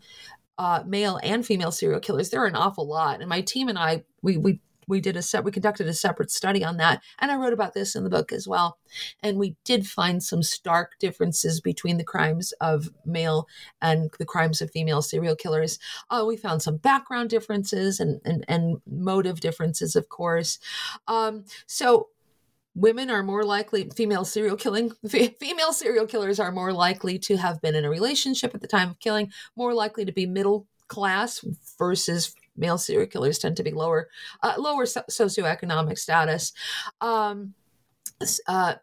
uh, 0.58 0.82
male 0.86 1.18
and 1.22 1.46
female 1.46 1.70
serial 1.70 2.00
killers, 2.00 2.30
there 2.30 2.42
are 2.42 2.46
an 2.46 2.56
awful 2.56 2.86
lot. 2.86 3.20
And 3.20 3.28
my 3.28 3.40
team 3.40 3.68
and 3.68 3.78
I, 3.78 4.04
we 4.22 4.36
we 4.36 4.60
we 4.88 5.00
did 5.00 5.16
a 5.16 5.22
set 5.22 5.44
we 5.44 5.52
conducted 5.52 5.86
a 5.86 5.94
separate 5.94 6.30
study 6.30 6.64
on 6.64 6.76
that 6.78 7.02
and 7.18 7.30
i 7.30 7.36
wrote 7.36 7.52
about 7.52 7.74
this 7.74 7.94
in 7.94 8.04
the 8.04 8.10
book 8.10 8.32
as 8.32 8.48
well. 8.48 8.78
And 9.22 9.38
we 9.38 9.56
did 9.64 9.86
find 9.86 10.22
some 10.22 10.42
stark 10.42 10.92
differences 10.98 11.60
between 11.60 11.98
the 11.98 12.04
crimes 12.04 12.52
of 12.60 12.88
male 13.04 13.46
and 13.82 14.10
the 14.18 14.24
crimes 14.24 14.60
of 14.60 14.70
female 14.70 15.02
serial 15.02 15.36
killers. 15.36 15.78
Uh, 16.10 16.24
we 16.26 16.36
found 16.36 16.62
some 16.62 16.76
background 16.76 17.30
differences 17.30 18.00
and 18.00 18.20
and, 18.24 18.44
and 18.48 18.78
motive 18.86 19.40
differences 19.40 19.96
of 19.96 20.08
course. 20.08 20.58
Um, 21.06 21.44
so 21.66 22.08
women 22.74 23.10
are 23.10 23.22
more 23.22 23.44
likely 23.44 23.90
female 23.94 24.24
serial 24.24 24.56
killing 24.56 24.92
female 25.08 25.72
serial 25.72 26.06
killers 26.06 26.38
are 26.38 26.52
more 26.52 26.72
likely 26.72 27.18
to 27.18 27.36
have 27.36 27.60
been 27.60 27.74
in 27.74 27.84
a 27.84 27.90
relationship 27.90 28.54
at 28.54 28.60
the 28.60 28.68
time 28.68 28.90
of 28.90 29.00
killing 29.00 29.32
more 29.56 29.74
likely 29.74 30.04
to 30.04 30.12
be 30.12 30.26
middle 30.26 30.66
class 30.86 31.44
versus 31.78 32.34
male 32.58 32.78
serial 32.78 33.06
killers 33.06 33.38
tend 33.38 33.56
to 33.56 33.62
be 33.62 33.70
lower 33.70 34.08
uh, 34.42 34.54
lower 34.58 34.86
so- 34.86 35.04
socioeconomic 35.10 35.98
status. 35.98 36.52
Um, 37.00 37.54
uh, 38.46 38.74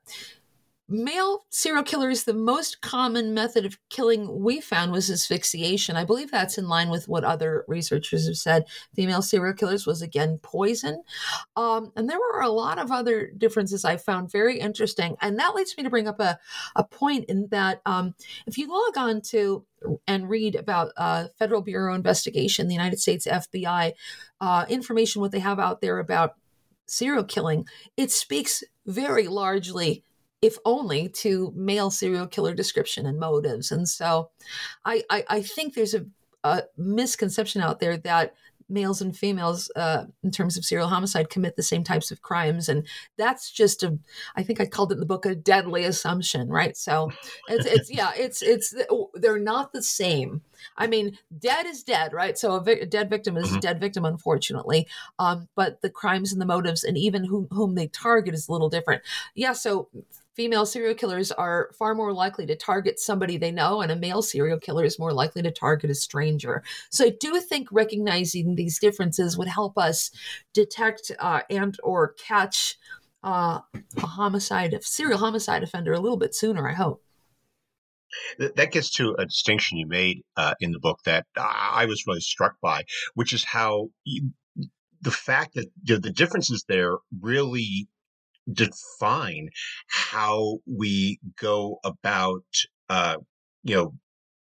male 0.87 1.45
serial 1.49 1.83
killers, 1.83 2.23
the 2.23 2.33
most 2.33 2.81
common 2.81 3.33
method 3.33 3.65
of 3.65 3.77
killing 3.89 4.41
we 4.41 4.61
found 4.61 4.91
was 4.91 5.09
asphyxiation. 5.09 5.95
I 5.95 6.05
believe 6.05 6.29
that's 6.29 6.57
in 6.57 6.67
line 6.67 6.89
with 6.89 7.07
what 7.07 7.23
other 7.23 7.65
researchers 7.67 8.27
have 8.27 8.37
said. 8.37 8.65
Female 8.95 9.21
serial 9.21 9.55
killers 9.55 9.87
was 9.87 10.01
again 10.01 10.39
poison. 10.43 11.01
Um, 11.55 11.91
and 11.95 12.09
there 12.09 12.19
were 12.19 12.41
a 12.41 12.49
lot 12.49 12.77
of 12.77 12.91
other 12.91 13.31
differences 13.35 13.83
I 13.83 13.97
found 13.97 14.31
very 14.31 14.59
interesting. 14.59 15.15
And 15.21 15.39
that 15.39 15.55
leads 15.55 15.75
me 15.75 15.83
to 15.83 15.89
bring 15.89 16.07
up 16.07 16.19
a, 16.19 16.37
a 16.75 16.83
point 16.83 17.25
in 17.25 17.47
that 17.49 17.81
um, 17.85 18.13
if 18.45 18.57
you 18.57 18.67
log 18.67 18.97
on 18.97 19.21
to 19.21 19.65
and 20.07 20.29
read 20.29 20.55
about 20.55 20.91
uh, 20.97 21.27
Federal 21.37 21.61
Bureau 21.61 21.95
investigation, 21.95 22.67
the 22.67 22.73
United 22.73 22.99
States 22.99 23.27
FBI, 23.27 23.93
uh, 24.41 24.65
information, 24.69 25.21
what 25.21 25.31
they 25.31 25.39
have 25.39 25.59
out 25.59 25.81
there 25.81 25.99
about 25.99 26.35
serial 26.85 27.23
killing, 27.23 27.65
it 27.97 28.11
speaks 28.11 28.63
very 28.85 29.27
largely 29.27 30.03
if 30.45 30.59
only 30.63 31.09
to 31.09 31.51
male 31.55 31.89
serial 31.89 32.27
killer 32.27 32.53
description 32.53 33.07
and 33.07 33.19
motives. 33.19 33.71
And 33.71 33.89
so 33.89 34.29
I, 34.85 35.01
I, 35.09 35.23
I 35.27 35.41
think 35.41 35.73
there's 35.73 35.95
a, 35.95 36.05
a, 36.43 36.63
misconception 36.77 37.63
out 37.63 37.79
there 37.79 37.97
that 37.97 38.35
males 38.69 39.01
and 39.01 39.17
females 39.17 39.71
uh, 39.75 40.05
in 40.23 40.29
terms 40.29 40.55
of 40.55 40.63
serial 40.65 40.87
homicide 40.87 41.31
commit 41.31 41.55
the 41.55 41.63
same 41.63 41.83
types 41.83 42.11
of 42.11 42.21
crimes. 42.21 42.69
And 42.69 42.87
that's 43.17 43.51
just 43.51 43.83
a 43.83 43.97
i 44.35 44.43
think 44.43 44.59
i 44.59 44.65
called 44.65 44.91
it 44.91 44.95
in 44.95 44.99
the 44.99 45.05
book 45.05 45.25
a 45.25 45.35
deadly 45.35 45.83
assumption 45.83 46.49
right? 46.49 46.75
So 46.77 47.11
it's, 47.47 47.65
it's 47.65 47.91
yeah 47.91 48.11
it's 48.15 48.41
it's 48.41 48.73
they're 49.15 49.39
not 49.39 49.73
the 49.73 49.83
same. 49.83 50.41
I 50.77 50.87
mean 50.87 51.17
dead 51.37 51.65
is 51.65 51.83
dead 51.83 52.13
right? 52.13 52.37
So 52.37 52.53
a, 52.53 52.61
vi- 52.61 52.81
a 52.81 52.85
dead 52.85 53.09
victim 53.09 53.37
is 53.37 53.47
mm-hmm. 53.47 53.57
a 53.57 53.61
dead 53.61 53.79
victim 53.79 54.05
unfortunately. 54.05 54.87
Um, 55.19 55.47
but 55.55 55.81
the 55.81 55.89
crimes 55.89 56.31
and 56.31 56.41
the 56.41 56.45
motives 56.45 56.83
and 56.83 56.97
even 56.97 57.25
whom, 57.25 57.47
whom 57.51 57.75
they 57.75 57.87
target 57.87 58.35
is 58.35 58.47
a 58.47 58.51
little 58.51 58.69
different. 58.69 59.01
Yeah 59.33 59.53
so 59.53 59.89
female 60.35 60.65
serial 60.65 60.93
killers 60.93 61.31
are 61.31 61.71
far 61.77 61.95
more 61.95 62.13
likely 62.13 62.45
to 62.45 62.55
target 62.55 62.99
somebody 62.99 63.37
they 63.37 63.51
know 63.51 63.81
and 63.81 63.91
a 63.91 63.95
male 63.95 64.21
serial 64.21 64.59
killer 64.59 64.83
is 64.83 64.99
more 64.99 65.13
likely 65.13 65.41
to 65.41 65.51
target 65.51 65.89
a 65.89 65.95
stranger. 65.95 66.63
So 66.91 67.05
i 67.05 67.13
do 67.19 67.39
think 67.39 67.69
recognizing 67.71 68.55
these 68.55 68.79
differences 68.79 69.37
would 69.37 69.47
help 69.47 69.77
us 69.77 70.11
detect 70.53 71.11
uh, 71.19 71.41
and 71.49 71.77
or 71.83 72.13
catch 72.13 72.77
uh, 73.23 73.59
a 73.97 74.05
homicide 74.05 74.77
serial 74.83 75.17
homicide 75.17 75.63
offender 75.63 75.93
a 75.93 75.99
little 75.99 76.17
bit 76.17 76.35
sooner 76.35 76.69
i 76.69 76.73
hope. 76.73 77.01
That 78.37 78.71
gets 78.71 78.91
to 78.91 79.15
a 79.17 79.25
distinction 79.25 79.77
you 79.77 79.87
made 79.87 80.21
uh, 80.37 80.53
in 80.61 80.71
the 80.71 80.79
book 80.79 80.99
that 81.05 81.25
I 81.35 81.85
was 81.85 82.05
really 82.07 82.21
struck 82.21 82.55
by, 82.61 82.83
which 83.13 83.33
is 83.33 83.43
how 83.43 83.89
you, 84.05 84.31
the 85.01 85.11
fact 85.11 85.55
that 85.55 85.67
the 85.83 86.11
differences 86.11 86.63
there 86.67 86.97
really 87.21 87.89
define 88.51 89.49
how 89.87 90.57
we 90.65 91.19
go 91.39 91.79
about 91.83 92.43
uh, 92.89 93.17
you 93.63 93.75
know 93.75 93.93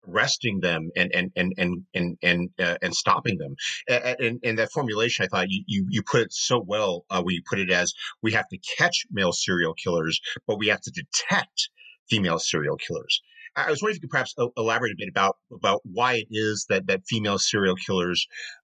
arresting 0.07 0.59
them 0.61 0.89
and 0.95 1.13
and 1.13 1.31
and 1.35 1.53
and 1.57 1.83
and 1.93 2.17
and, 2.23 2.49
uh, 2.59 2.77
and 2.81 2.95
stopping 2.95 3.37
them. 3.37 3.55
And, 3.87 4.39
and 4.43 4.57
that 4.57 4.71
formulation 4.71 5.25
i 5.25 5.27
thought 5.27 5.49
you, 5.49 5.63
you 5.67 5.85
you 5.89 6.03
put 6.03 6.21
it 6.21 6.33
so 6.33 6.63
well 6.65 7.05
uh, 7.09 7.21
when 7.21 7.35
you 7.35 7.41
put 7.49 7.59
it 7.59 7.71
as 7.71 7.93
we 8.21 8.31
have 8.31 8.47
to 8.49 8.57
catch 8.77 9.05
male 9.11 9.31
serial 9.31 9.73
killers 9.73 10.19
but 10.47 10.57
we 10.57 10.67
have 10.67 10.81
to 10.81 10.91
detect 10.91 11.69
female 12.09 12.39
serial 12.39 12.77
killers. 12.77 13.21
I 13.55 13.69
was 13.69 13.81
wondering 13.81 13.97
if 13.97 14.03
you 14.03 14.07
could 14.07 14.11
perhaps 14.11 14.35
elaborate 14.57 14.93
a 14.93 14.95
bit 14.97 15.09
about 15.09 15.37
about 15.51 15.81
why 15.83 16.13
it 16.15 16.27
is 16.31 16.65
that 16.69 16.87
that 16.87 17.01
female 17.07 17.39
serial 17.39 17.75
killers 17.75 18.27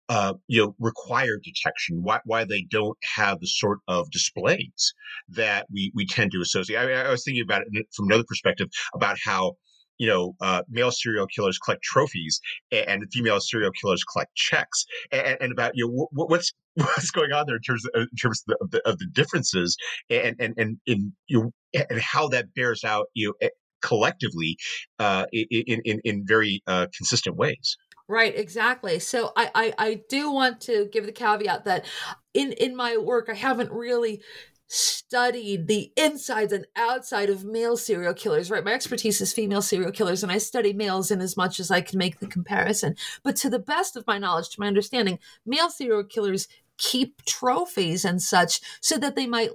uh, 0.10 0.34
you 0.48 0.62
know, 0.62 0.76
require 0.80 1.38
detection, 1.38 2.02
why, 2.02 2.20
why 2.26 2.44
they 2.44 2.66
don't 2.70 2.98
have 3.16 3.40
the 3.40 3.48
sort 3.48 3.80
of 3.88 4.10
displays 4.10 4.94
that 5.30 5.68
we, 5.72 5.92
we 5.96 6.06
tend 6.06 6.32
to 6.32 6.42
associate. 6.42 6.78
I, 6.78 6.86
mean, 6.88 6.98
I 6.98 7.12
was 7.12 7.24
thinking 7.24 7.44
about 7.44 7.62
it 7.72 7.88
from 7.96 8.08
another 8.08 8.26
perspective 8.28 8.70
about 8.94 9.18
how 9.24 9.54
you 10.00 10.08
know, 10.08 10.34
uh, 10.40 10.64
male 10.70 10.92
serial 10.92 11.28
killers 11.28 11.60
collect 11.60 11.84
trophies 11.84 12.40
and 12.72 13.04
female 13.12 13.42
serial 13.42 13.72
killers 13.72 14.02
collect 14.06 14.34
checks, 14.34 14.86
and, 15.12 15.38
and 15.42 15.52
about 15.52 15.74
you 15.76 15.86
know 15.86 16.08
what's 16.14 16.54
what's 16.76 17.12
going 17.12 17.34
on 17.34 17.46
there 17.46 17.58
in 17.58 17.62
terms 17.62 17.84
of, 17.86 18.02
in 18.02 18.16
terms 18.16 18.42
of 18.62 18.72
the, 18.72 18.82
of 18.88 18.98
the, 18.98 19.08
differences 19.12 19.76
and 20.10 20.38
and 20.40 20.54
and 20.58 20.78
in 20.86 21.12
you 21.28 21.52
know, 21.74 21.84
and 21.90 22.00
how 22.00 22.30
that 22.30 22.54
bears 22.56 22.86
out 22.86 23.08
you 23.14 23.36
know 23.42 23.50
collectively 23.82 24.58
uh, 25.00 25.26
in, 25.32 25.82
in 25.84 26.00
in 26.04 26.24
very 26.26 26.64
uh, 26.68 26.88
consistent 26.96 27.36
ways. 27.36 27.78
Right, 28.10 28.36
exactly. 28.36 28.98
So 28.98 29.32
I, 29.38 29.52
I 29.54 29.74
I 29.78 30.02
do 30.10 30.32
want 30.32 30.62
to 30.62 30.90
give 30.92 31.06
the 31.06 31.12
caveat 31.12 31.66
that 31.66 31.86
in 32.34 32.54
in 32.54 32.76
my 32.76 32.98
work 32.98 33.30
I 33.30 33.36
haven't 33.36 33.72
really 33.72 34.24
studied 34.68 35.68
the 35.68 35.92
insides 35.96 36.52
and 36.54 36.66
outside 36.76 37.30
of 37.30 37.46
male 37.46 37.78
serial 37.78 38.16
killers, 38.16 38.50
right? 38.50 38.64
My 38.66 38.74
expertise 38.74 39.22
is 39.22 39.32
female 39.32 39.62
serial 39.62 39.92
killers, 39.92 40.24
and 40.24 40.32
I 40.32 40.40
study 40.40 40.74
males 40.74 41.12
in 41.12 41.22
as 41.22 41.38
much 41.38 41.60
as 41.60 41.70
I 41.70 41.82
can 41.82 42.00
make 42.00 42.20
the 42.20 42.26
comparison. 42.28 42.96
But 43.24 43.36
to 43.38 43.50
the 43.50 43.60
best 43.60 43.96
of 43.96 44.08
my 44.08 44.18
knowledge, 44.18 44.50
to 44.50 44.60
my 44.60 44.68
understanding, 44.68 45.20
male 45.46 45.70
serial 45.70 46.04
killers 46.04 46.48
keep 46.80 47.24
trophies 47.26 48.06
and 48.06 48.22
such 48.22 48.62
so 48.82 48.98
that 48.98 49.16
they 49.16 49.28
might 49.28 49.52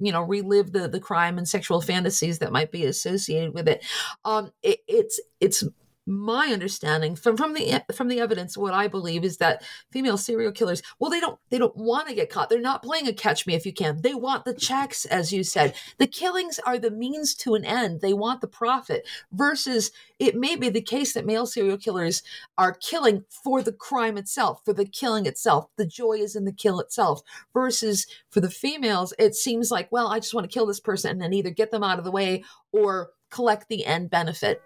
you 0.00 0.12
know 0.12 0.22
relive 0.22 0.72
the 0.72 0.88
the 0.88 1.00
crime 1.00 1.38
and 1.38 1.48
sexual 1.48 1.80
fantasies 1.80 2.40
that 2.40 2.52
might 2.52 2.72
be 2.72 2.84
associated 2.84 3.54
with 3.54 3.68
it 3.68 3.84
um 4.24 4.50
it, 4.64 4.80
it's 4.88 5.20
it's 5.40 5.62
my 6.08 6.48
understanding 6.48 7.14
from 7.14 7.36
from 7.36 7.54
the 7.54 7.82
from 7.94 8.08
the 8.08 8.20
evidence 8.20 8.56
what 8.56 8.74
i 8.74 8.88
believe 8.88 9.24
is 9.24 9.36
that 9.36 9.62
female 9.92 10.16
serial 10.16 10.52
killers 10.52 10.82
well 10.98 11.10
they 11.10 11.20
don't 11.20 11.38
they 11.50 11.58
don't 11.58 11.76
want 11.76 12.08
to 12.08 12.14
get 12.14 12.30
caught. 12.30 12.48
They're 12.48 12.60
not 12.60 12.82
playing 12.82 13.08
a 13.08 13.12
catch 13.12 13.46
me 13.46 13.54
if 13.54 13.64
you 13.64 13.72
can. 13.72 14.02
They 14.02 14.14
want 14.14 14.44
the 14.44 14.54
checks 14.54 15.04
as 15.06 15.32
you 15.32 15.42
said. 15.42 15.74
The 15.98 16.06
killings 16.06 16.58
are 16.66 16.78
the 16.78 16.90
means 16.90 17.34
to 17.36 17.54
an 17.54 17.64
end. 17.64 18.00
They 18.00 18.12
want 18.12 18.40
the 18.40 18.48
profit 18.48 19.06
versus 19.32 19.90
it 20.18 20.34
may 20.34 20.56
be 20.56 20.68
the 20.68 20.82
case 20.82 21.14
that 21.14 21.26
male 21.26 21.46
serial 21.46 21.78
killers 21.78 22.22
are 22.56 22.74
killing 22.74 23.24
for 23.28 23.62
the 23.62 23.72
crime 23.72 24.18
itself 24.18 24.60
for 24.64 24.72
the 24.72 24.86
killing 24.86 25.26
itself. 25.26 25.66
The 25.76 25.86
joy 25.86 26.14
is 26.14 26.36
in 26.36 26.44
the 26.44 26.52
kill 26.52 26.80
itself 26.80 27.22
versus 27.52 28.06
for 28.30 28.40
the 28.40 28.50
females 28.50 29.14
it 29.18 29.34
seems 29.34 29.70
like 29.70 29.90
well 29.90 30.08
i 30.08 30.18
just 30.18 30.34
want 30.34 30.48
to 30.48 30.52
kill 30.52 30.66
this 30.66 30.80
person 30.80 31.10
and 31.10 31.20
then 31.20 31.32
either 31.32 31.50
get 31.50 31.70
them 31.70 31.82
out 31.82 31.98
of 31.98 32.04
the 32.04 32.10
way 32.10 32.42
or 32.72 33.10
collect 33.30 33.68
the 33.68 33.84
end 33.84 34.10
benefit 34.10 34.62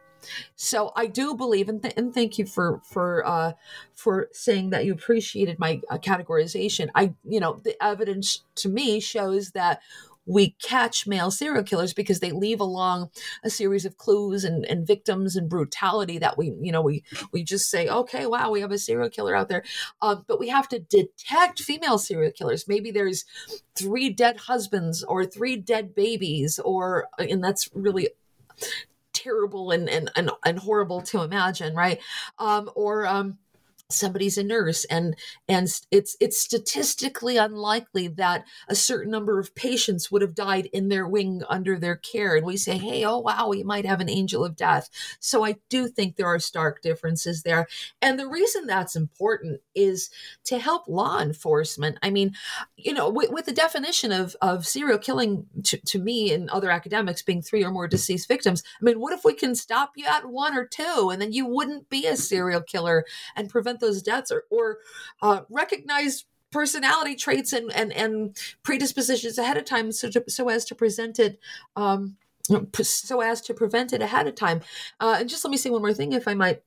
so 0.54 0.92
I 0.96 1.06
do 1.06 1.34
believe, 1.34 1.68
and, 1.68 1.82
th- 1.82 1.94
and 1.96 2.14
thank 2.14 2.38
you 2.38 2.46
for 2.46 2.80
for 2.84 3.26
uh, 3.26 3.52
for 3.94 4.28
saying 4.32 4.70
that 4.70 4.84
you 4.84 4.92
appreciated 4.92 5.58
my 5.58 5.80
uh, 5.90 5.98
categorization. 5.98 6.88
I, 6.94 7.14
you 7.24 7.40
know, 7.40 7.60
the 7.62 7.82
evidence 7.82 8.42
to 8.56 8.68
me 8.68 9.00
shows 9.00 9.50
that 9.52 9.80
we 10.26 10.50
catch 10.62 11.06
male 11.06 11.30
serial 11.30 11.64
killers 11.64 11.92
because 11.92 12.20
they 12.20 12.30
leave 12.30 12.60
along 12.60 13.10
a 13.42 13.50
series 13.50 13.84
of 13.84 13.96
clues 13.96 14.44
and, 14.44 14.64
and 14.66 14.86
victims 14.86 15.34
and 15.36 15.48
brutality 15.48 16.18
that 16.18 16.38
we 16.38 16.54
you 16.60 16.70
know 16.70 16.82
we 16.82 17.02
we 17.32 17.42
just 17.42 17.68
say 17.68 17.88
okay 17.88 18.26
wow 18.26 18.50
we 18.50 18.60
have 18.60 18.70
a 18.70 18.78
serial 18.78 19.10
killer 19.10 19.34
out 19.34 19.48
there 19.48 19.64
um, 20.00 20.24
but 20.28 20.38
we 20.38 20.48
have 20.48 20.68
to 20.68 20.78
detect 20.78 21.60
female 21.60 21.98
serial 21.98 22.32
killers 22.32 22.68
maybe 22.68 22.90
there's 22.90 23.24
three 23.74 24.10
dead 24.10 24.36
husbands 24.36 25.02
or 25.02 25.24
three 25.24 25.56
dead 25.56 25.94
babies 25.94 26.58
or 26.60 27.08
and 27.18 27.42
that's 27.42 27.68
really 27.74 28.08
terrible 29.22 29.70
and 29.70 29.88
and 29.88 30.10
and, 30.16 30.30
and 30.44 30.58
horrible 30.58 31.00
to 31.02 31.22
imagine, 31.22 31.74
right? 31.74 32.00
Um, 32.38 32.70
or 32.74 33.06
um, 33.06 33.38
somebody's 33.92 34.38
a 34.38 34.44
nurse 34.44 34.84
and 34.86 35.16
and 35.48 35.68
it's 35.90 36.16
it's 36.20 36.40
statistically 36.40 37.36
unlikely 37.36 38.08
that 38.08 38.44
a 38.68 38.74
certain 38.74 39.10
number 39.10 39.38
of 39.38 39.54
patients 39.54 40.10
would 40.10 40.22
have 40.22 40.34
died 40.34 40.66
in 40.72 40.88
their 40.88 41.06
wing 41.06 41.42
under 41.48 41.78
their 41.78 41.96
care 41.96 42.36
and 42.36 42.46
we 42.46 42.56
say 42.56 42.76
hey 42.76 43.04
oh 43.04 43.18
wow 43.18 43.48
we 43.48 43.62
might 43.62 43.86
have 43.86 44.00
an 44.00 44.10
angel 44.10 44.44
of 44.44 44.56
death. 44.56 44.88
So 45.20 45.44
i 45.44 45.56
do 45.68 45.88
think 45.88 46.16
there 46.16 46.26
are 46.26 46.38
stark 46.38 46.82
differences 46.82 47.42
there 47.42 47.66
and 48.00 48.18
the 48.18 48.28
reason 48.28 48.66
that's 48.66 48.96
important 48.96 49.60
is 49.74 50.10
to 50.44 50.58
help 50.58 50.86
law 50.88 51.20
enforcement. 51.20 51.98
I 52.02 52.10
mean 52.10 52.34
you 52.76 52.92
know 52.92 53.08
with, 53.08 53.30
with 53.30 53.46
the 53.46 53.52
definition 53.52 54.12
of 54.12 54.36
of 54.40 54.66
serial 54.66 54.98
killing 54.98 55.46
to, 55.64 55.76
to 55.78 55.98
me 55.98 56.32
and 56.32 56.50
other 56.50 56.70
academics 56.70 57.22
being 57.22 57.42
three 57.42 57.64
or 57.64 57.70
more 57.70 57.88
deceased 57.88 58.28
victims 58.28 58.62
i 58.80 58.84
mean 58.84 59.00
what 59.00 59.12
if 59.12 59.24
we 59.24 59.34
can 59.34 59.54
stop 59.54 59.92
you 59.96 60.04
at 60.06 60.28
one 60.28 60.56
or 60.56 60.66
two 60.66 61.10
and 61.12 61.20
then 61.20 61.32
you 61.32 61.46
wouldn't 61.46 61.88
be 61.88 62.06
a 62.06 62.16
serial 62.16 62.60
killer 62.60 63.04
and 63.36 63.50
prevent 63.50 63.80
those 63.82 64.02
deaths 64.02 64.30
or, 64.30 64.44
or 64.50 64.78
uh, 65.20 65.42
recognize 65.50 66.24
personality 66.50 67.14
traits 67.14 67.52
and, 67.52 67.70
and, 67.72 67.92
and 67.92 68.36
predispositions 68.62 69.38
ahead 69.38 69.56
of 69.56 69.64
time 69.64 69.92
so, 69.92 70.08
to, 70.10 70.24
so 70.28 70.48
as 70.48 70.64
to 70.66 70.74
present 70.74 71.18
it 71.18 71.38
um, 71.76 72.16
so 72.82 73.20
as 73.20 73.40
to 73.42 73.54
prevent 73.54 73.92
it 73.92 74.02
ahead 74.02 74.26
of 74.26 74.34
time. 74.34 74.60
Uh, 75.00 75.16
and 75.20 75.28
just 75.28 75.44
let 75.44 75.50
me 75.50 75.56
say 75.56 75.70
one 75.70 75.82
more 75.82 75.94
thing, 75.94 76.12
if 76.12 76.28
I 76.28 76.34
might. 76.34 76.62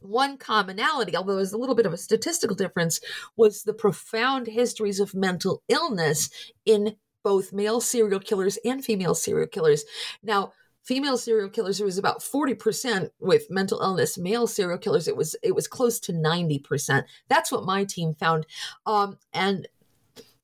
One 0.00 0.38
commonality, 0.38 1.14
although 1.14 1.36
there's 1.36 1.52
a 1.52 1.58
little 1.58 1.74
bit 1.74 1.86
of 1.86 1.92
a 1.92 1.98
statistical 1.98 2.56
difference, 2.56 3.00
was 3.36 3.62
the 3.62 3.74
profound 3.74 4.46
histories 4.46 4.98
of 4.98 5.14
mental 5.14 5.62
illness 5.68 6.30
in 6.64 6.96
both 7.22 7.52
male 7.52 7.80
serial 7.80 8.20
killers 8.20 8.58
and 8.64 8.82
female 8.82 9.14
serial 9.14 9.46
killers. 9.46 9.84
Now, 10.22 10.52
female 10.82 11.18
serial 11.18 11.48
killers 11.48 11.80
it 11.80 11.84
was 11.84 11.98
about 11.98 12.20
40% 12.20 13.10
with 13.20 13.50
mental 13.50 13.80
illness 13.80 14.18
male 14.18 14.46
serial 14.46 14.78
killers 14.78 15.08
it 15.08 15.16
was 15.16 15.36
it 15.42 15.54
was 15.54 15.68
close 15.68 16.00
to 16.00 16.12
90% 16.12 17.04
that's 17.28 17.52
what 17.52 17.64
my 17.64 17.84
team 17.84 18.14
found. 18.14 18.46
Um, 18.86 19.18
and 19.32 19.68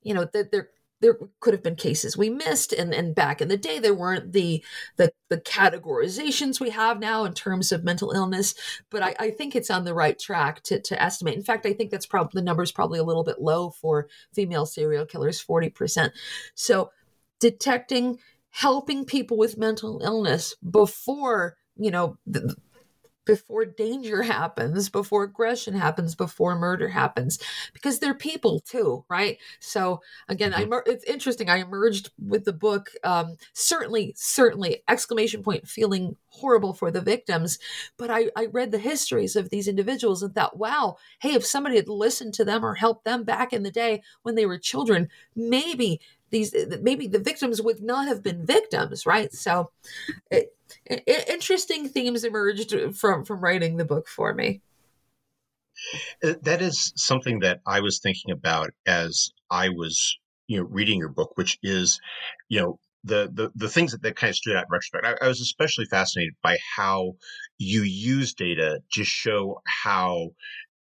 you 0.03 0.14
know 0.14 0.27
that 0.33 0.53
there 0.53 0.70
there 1.01 1.18
could 1.40 1.53
have 1.53 1.62
been 1.62 1.75
cases 1.75 2.16
we 2.16 2.31
missed 2.31 2.72
and 2.72 2.94
and 2.94 3.14
back 3.14 3.42
in 3.42 3.49
the 3.49 3.57
day 3.57 3.79
there 3.79 3.94
weren't 3.94 4.33
the 4.33 4.64
the 4.96 5.12
the 5.29 5.38
categorizations 5.38 6.59
we 6.59 6.70
have 6.70 6.99
now 6.99 7.25
in 7.25 7.35
terms 7.35 7.70
of 7.70 7.85
mental 7.85 8.12
illness 8.12 8.55
but 8.88 9.03
i, 9.03 9.14
I 9.18 9.31
think 9.31 9.55
it's 9.55 9.70
on 9.70 9.85
the 9.85 9.94
right 9.94 10.18
track 10.18 10.62
to, 10.64 10.81
to 10.81 11.03
estimate. 11.03 11.37
In 11.37 11.44
fact 11.44 11.66
i 11.66 11.72
think 11.72 11.90
that's 11.90 12.07
probably 12.07 12.40
the 12.40 12.44
number 12.44 12.62
is 12.62 12.72
probably 12.72 12.99
a 12.99 13.05
little 13.05 13.25
bit 13.25 13.40
low 13.40 13.70
for 13.70 14.09
female 14.33 14.64
serial 14.64 15.05
killers 15.05 15.44
40% 15.44 16.12
so 16.55 16.90
detecting 17.40 18.18
helping 18.57 19.05
people 19.05 19.37
with 19.37 19.59
mental 19.59 20.01
illness 20.03 20.55
before 20.71 21.57
you 21.77 21.90
know 21.90 22.16
before 23.27 23.66
danger 23.66 24.23
happens 24.23 24.88
before 24.88 25.25
aggression 25.25 25.75
happens 25.75 26.14
before 26.14 26.57
murder 26.57 26.88
happens 26.88 27.38
because 27.75 27.99
they're 27.99 28.14
people 28.14 28.61
too 28.61 29.05
right 29.11 29.37
so 29.61 30.01
again 30.29 30.53
mm-hmm. 30.53 30.73
i 30.73 30.81
it's 30.87 31.05
interesting 31.05 31.51
i 31.51 31.59
emerged 31.59 32.11
with 32.19 32.47
the 32.47 32.53
book 32.53 32.88
um, 33.05 33.37
certainly 33.53 34.14
certainly 34.16 34.83
exclamation 34.88 35.42
point 35.42 35.69
feeling 35.69 36.16
horrible 36.29 36.73
for 36.73 36.90
the 36.90 37.01
victims 37.01 37.59
but 37.99 38.11
I, 38.11 38.31
I 38.37 38.47
read 38.47 38.71
the 38.71 38.79
histories 38.79 39.37
of 39.37 39.51
these 39.51 39.69
individuals 39.69 40.23
and 40.23 40.35
thought 40.35 40.57
wow 40.57 40.97
hey 41.19 41.35
if 41.35 41.45
somebody 41.45 41.77
had 41.77 41.88
listened 41.88 42.33
to 42.35 42.45
them 42.45 42.64
or 42.64 42.75
helped 42.75 43.05
them 43.05 43.25
back 43.25 43.53
in 43.53 43.64
the 43.64 43.71
day 43.71 44.03
when 44.23 44.35
they 44.35 44.47
were 44.47 44.59
children 44.59 45.09
maybe 45.35 46.01
these 46.30 46.54
maybe 46.80 47.06
the 47.06 47.18
victims 47.18 47.62
would 47.62 47.82
not 47.82 48.08
have 48.08 48.22
been 48.22 48.44
victims 48.44 49.06
right? 49.06 49.32
So 49.32 49.70
it, 50.30 50.54
it, 50.84 51.28
interesting 51.28 51.88
themes 51.88 52.24
emerged 52.24 52.74
from 52.94 53.24
from 53.24 53.40
writing 53.40 53.76
the 53.76 53.84
book 53.84 54.08
for 54.08 54.34
me. 54.34 54.62
Uh, 56.24 56.34
that 56.40 56.62
is 56.62 56.90
something 56.96 57.40
that 57.40 57.60
i 57.66 57.80
was 57.80 58.00
thinking 58.00 58.30
about 58.30 58.70
as 58.86 59.28
i 59.50 59.68
was 59.68 60.16
you 60.46 60.58
know 60.58 60.66
reading 60.70 60.98
your 60.98 61.10
book 61.10 61.32
which 61.34 61.58
is 61.62 62.00
you 62.48 62.58
know 62.58 62.78
the 63.06 63.30
the, 63.32 63.50
the 63.54 63.68
things 63.68 63.92
that, 63.92 64.02
that 64.02 64.16
kind 64.16 64.30
of 64.30 64.36
stood 64.36 64.56
out 64.56 64.64
in 64.64 64.70
retrospect. 64.70 65.06
I, 65.06 65.24
I 65.24 65.28
was 65.28 65.40
especially 65.40 65.86
fascinated 65.86 66.34
by 66.42 66.58
how 66.76 67.12
you 67.58 67.82
use 67.82 68.34
data 68.34 68.80
to 68.92 69.04
show 69.04 69.62
how 69.84 70.30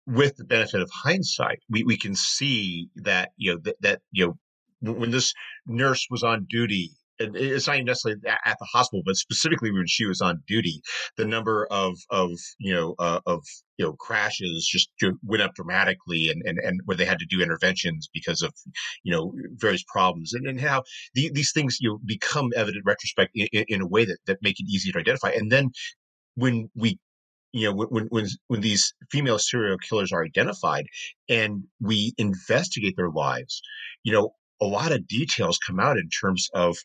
with 0.07 0.37
the 0.37 0.45
benefit 0.45 0.81
of 0.81 0.91
hindsight, 0.93 1.61
we, 1.69 1.83
we 1.83 1.97
can 1.97 2.15
see 2.15 2.89
that 2.97 3.33
you 3.37 3.53
know 3.53 3.61
that, 3.65 3.81
that 3.81 4.01
you 4.13 4.27
know 4.27 4.39
when 4.81 5.11
this 5.11 5.33
nurse 5.67 6.07
was 6.11 6.23
on 6.23 6.47
duty 6.49 6.93
it's 7.19 7.67
not 7.67 7.77
even 7.77 7.87
necessarily 7.87 8.21
at 8.27 8.57
the 8.59 8.67
hospital, 8.73 9.03
but 9.05 9.17
specifically 9.17 9.71
when 9.71 9.87
she 9.87 10.05
was 10.05 10.21
on 10.21 10.43
duty, 10.47 10.83
the 11.17 11.25
number 11.25 11.67
of 11.71 11.97
of 12.11 12.31
you 12.59 12.75
know 12.75 12.95
uh, 12.99 13.21
of 13.27 13.45
you 13.79 13.87
know 13.87 13.93
crashes 13.93 14.67
just 14.67 14.91
went 15.23 15.43
up 15.43 15.55
dramatically, 15.55 16.29
and 16.29 16.43
and 16.45 16.59
and 16.59 16.81
where 16.85 16.97
they 16.97 17.05
had 17.05 17.19
to 17.21 17.27
do 17.27 17.41
interventions 17.41 18.09
because 18.13 18.43
of 18.43 18.53
you 19.03 19.13
know 19.13 19.33
various 19.55 19.85
problems, 19.87 20.33
and, 20.33 20.47
and 20.47 20.61
how 20.61 20.83
the, 21.15 21.31
these 21.33 21.53
things 21.53 21.79
you 21.81 21.91
know 21.91 22.01
become 22.05 22.51
evident 22.57 22.85
retrospect 22.85 23.31
in, 23.35 23.65
in 23.69 23.81
a 23.81 23.87
way 23.87 24.05
that 24.05 24.19
that 24.27 24.39
make 24.43 24.59
it 24.59 24.67
easy 24.69 24.91
to 24.91 24.99
identify, 24.99 25.31
and 25.31 25.53
then 25.53 25.71
when 26.35 26.69
we 26.75 26.99
you 27.53 27.69
know 27.69 27.87
when 27.87 28.07
when 28.07 28.27
when 28.49 28.61
these 28.61 28.93
female 29.11 29.39
serial 29.39 29.79
killers 29.79 30.11
are 30.13 30.25
identified 30.25 30.87
and 31.29 31.63
we 31.81 32.13
investigate 32.19 32.95
their 32.97 33.11
lives 33.11 33.63
you 34.03 34.13
know 34.13 34.35
a 34.61 34.67
lot 34.67 34.93
of 34.93 35.07
details 35.07 35.59
come 35.59 35.81
out 35.81 35.97
in 35.99 36.09
terms 36.09 36.49
of 36.55 36.77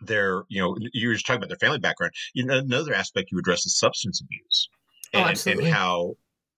their, 0.00 0.44
you 0.48 0.60
know, 0.60 0.76
you 0.92 1.08
were 1.08 1.14
just 1.14 1.26
talking 1.26 1.38
about 1.38 1.48
their 1.48 1.58
family 1.58 1.78
background. 1.78 2.12
You 2.34 2.44
know, 2.44 2.58
another 2.58 2.94
aspect 2.94 3.30
you 3.30 3.38
address 3.38 3.66
is 3.66 3.78
substance 3.78 4.20
abuse 4.20 4.68
and, 5.12 5.38
oh, 5.46 5.50
and 5.50 5.66
how 5.72 6.14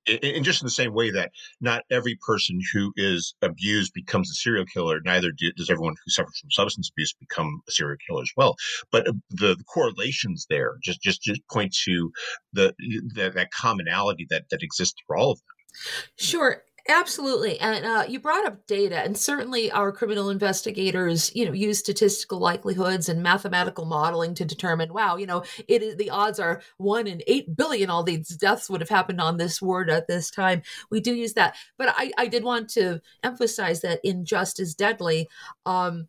in 0.06 0.44
just 0.44 0.62
in 0.62 0.66
the 0.66 0.70
same 0.70 0.94
way 0.94 1.10
that 1.10 1.32
not 1.60 1.82
every 1.90 2.16
person 2.26 2.60
who 2.72 2.92
is 2.96 3.34
abused 3.42 3.92
becomes 3.92 4.30
a 4.30 4.34
serial 4.34 4.64
killer, 4.64 5.00
neither 5.04 5.32
do, 5.32 5.50
does 5.56 5.68
everyone 5.68 5.94
who 6.04 6.10
suffers 6.10 6.38
from 6.38 6.50
substance 6.50 6.90
abuse 6.94 7.12
become 7.18 7.60
a 7.68 7.72
serial 7.72 7.96
killer 8.06 8.22
as 8.22 8.30
well. 8.36 8.54
But 8.92 9.08
uh, 9.08 9.12
the, 9.30 9.56
the 9.56 9.64
correlations 9.64 10.46
there 10.48 10.76
just 10.82 11.02
just 11.02 11.22
just 11.22 11.40
point 11.48 11.74
to 11.84 12.12
the, 12.52 12.74
the 13.14 13.30
that 13.34 13.50
commonality 13.50 14.26
that 14.30 14.44
that 14.50 14.62
exists 14.62 15.00
for 15.06 15.16
all 15.16 15.32
of 15.32 15.38
them. 15.38 16.08
Sure. 16.16 16.62
Absolutely. 16.88 17.58
And 17.58 17.84
uh, 17.84 18.04
you 18.08 18.20
brought 18.20 18.46
up 18.46 18.64
data, 18.66 18.98
and 19.00 19.16
certainly 19.18 19.72
our 19.72 19.90
criminal 19.90 20.30
investigators, 20.30 21.34
you 21.34 21.44
know, 21.44 21.52
use 21.52 21.80
statistical 21.80 22.38
likelihoods 22.38 23.08
and 23.08 23.22
mathematical 23.22 23.86
modeling 23.86 24.34
to 24.34 24.44
determine, 24.44 24.92
wow, 24.92 25.16
you 25.16 25.26
know, 25.26 25.42
it 25.66 25.82
is 25.82 25.96
the 25.96 26.10
odds 26.10 26.38
are 26.38 26.62
one 26.76 27.08
in 27.08 27.22
eight 27.26 27.56
billion 27.56 27.90
all 27.90 28.04
these 28.04 28.28
deaths 28.36 28.70
would 28.70 28.80
have 28.80 28.88
happened 28.88 29.20
on 29.20 29.36
this 29.36 29.60
ward 29.60 29.90
at 29.90 30.06
this 30.06 30.30
time. 30.30 30.62
We 30.90 31.00
do 31.00 31.12
use 31.12 31.32
that. 31.32 31.56
But 31.76 31.92
I, 31.96 32.12
I 32.18 32.28
did 32.28 32.44
want 32.44 32.68
to 32.70 33.00
emphasize 33.24 33.80
that 33.80 34.00
in 34.04 34.24
Just 34.24 34.60
as 34.60 34.74
Deadly, 34.74 35.28
um, 35.64 36.06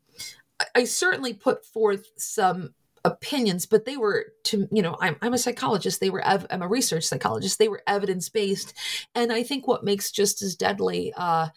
I 0.75 0.83
certainly 0.83 1.33
put 1.33 1.65
forth 1.65 2.07
some 2.17 2.73
opinions, 3.07 3.65
but 3.65 3.85
they 3.85 3.97
were 3.97 4.33
to 4.43 4.67
you 4.71 4.81
know 4.81 4.97
I'm 4.99 5.15
I'm 5.21 5.33
a 5.33 5.37
psychologist. 5.37 5.99
They 5.99 6.09
were 6.09 6.25
ev- 6.25 6.47
I'm 6.49 6.61
a 6.61 6.67
research 6.67 7.05
psychologist. 7.05 7.57
They 7.57 7.69
were 7.69 7.83
evidence 7.87 8.29
based, 8.29 8.73
and 9.15 9.31
I 9.31 9.43
think 9.43 9.67
what 9.67 9.83
makes 9.83 10.11
just 10.11 10.41
as 10.41 10.55
deadly. 10.55 11.13
Uh, 11.15 11.49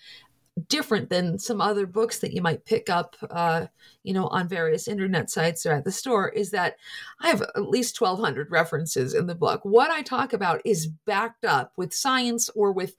different 0.69 1.09
than 1.11 1.39
some 1.39 1.61
other 1.61 1.87
books 1.87 2.19
that 2.19 2.33
you 2.33 2.43
might 2.43 2.65
pick 2.65 2.91
up 2.91 3.17
uh, 3.31 3.67
you 4.03 4.13
know 4.13 4.27
on 4.29 4.49
various 4.49 4.89
internet 4.89 5.31
sites 5.31 5.65
or 5.65 5.73
at 5.73 5.85
the 5.85 5.93
store 5.93 6.29
is 6.29 6.51
that 6.51 6.77
i 7.21 7.29
have 7.29 7.43
at 7.43 7.69
least 7.69 8.01
1200 8.01 8.51
references 8.51 9.15
in 9.15 9.27
the 9.27 9.35
book 9.35 9.61
what 9.63 9.91
i 9.91 10.03
talk 10.03 10.33
about 10.33 10.61
is 10.65 10.87
backed 10.87 11.45
up 11.45 11.73
with 11.77 11.95
science 11.95 12.49
or 12.55 12.73
with 12.73 12.97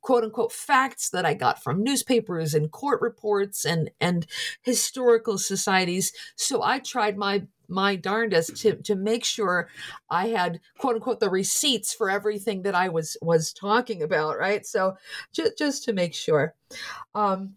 quote 0.00 0.24
unquote 0.24 0.52
facts 0.52 1.10
that 1.10 1.24
i 1.24 1.34
got 1.34 1.62
from 1.62 1.82
newspapers 1.82 2.54
and 2.54 2.72
court 2.72 3.00
reports 3.00 3.64
and 3.64 3.90
and 4.00 4.26
historical 4.62 5.38
societies 5.38 6.12
so 6.36 6.62
i 6.62 6.78
tried 6.78 7.16
my 7.16 7.42
my 7.68 7.96
darndest 7.96 8.56
to 8.62 8.76
to 8.76 8.94
make 8.96 9.24
sure 9.24 9.68
I 10.10 10.28
had 10.28 10.60
quote 10.78 10.96
unquote 10.96 11.20
the 11.20 11.30
receipts 11.30 11.92
for 11.92 12.10
everything 12.10 12.62
that 12.62 12.74
I 12.74 12.88
was 12.88 13.16
was 13.22 13.52
talking 13.52 14.02
about, 14.02 14.38
right? 14.38 14.66
So 14.66 14.96
just 15.32 15.58
just 15.58 15.84
to 15.84 15.92
make 15.92 16.14
sure. 16.14 16.54
Um, 17.14 17.54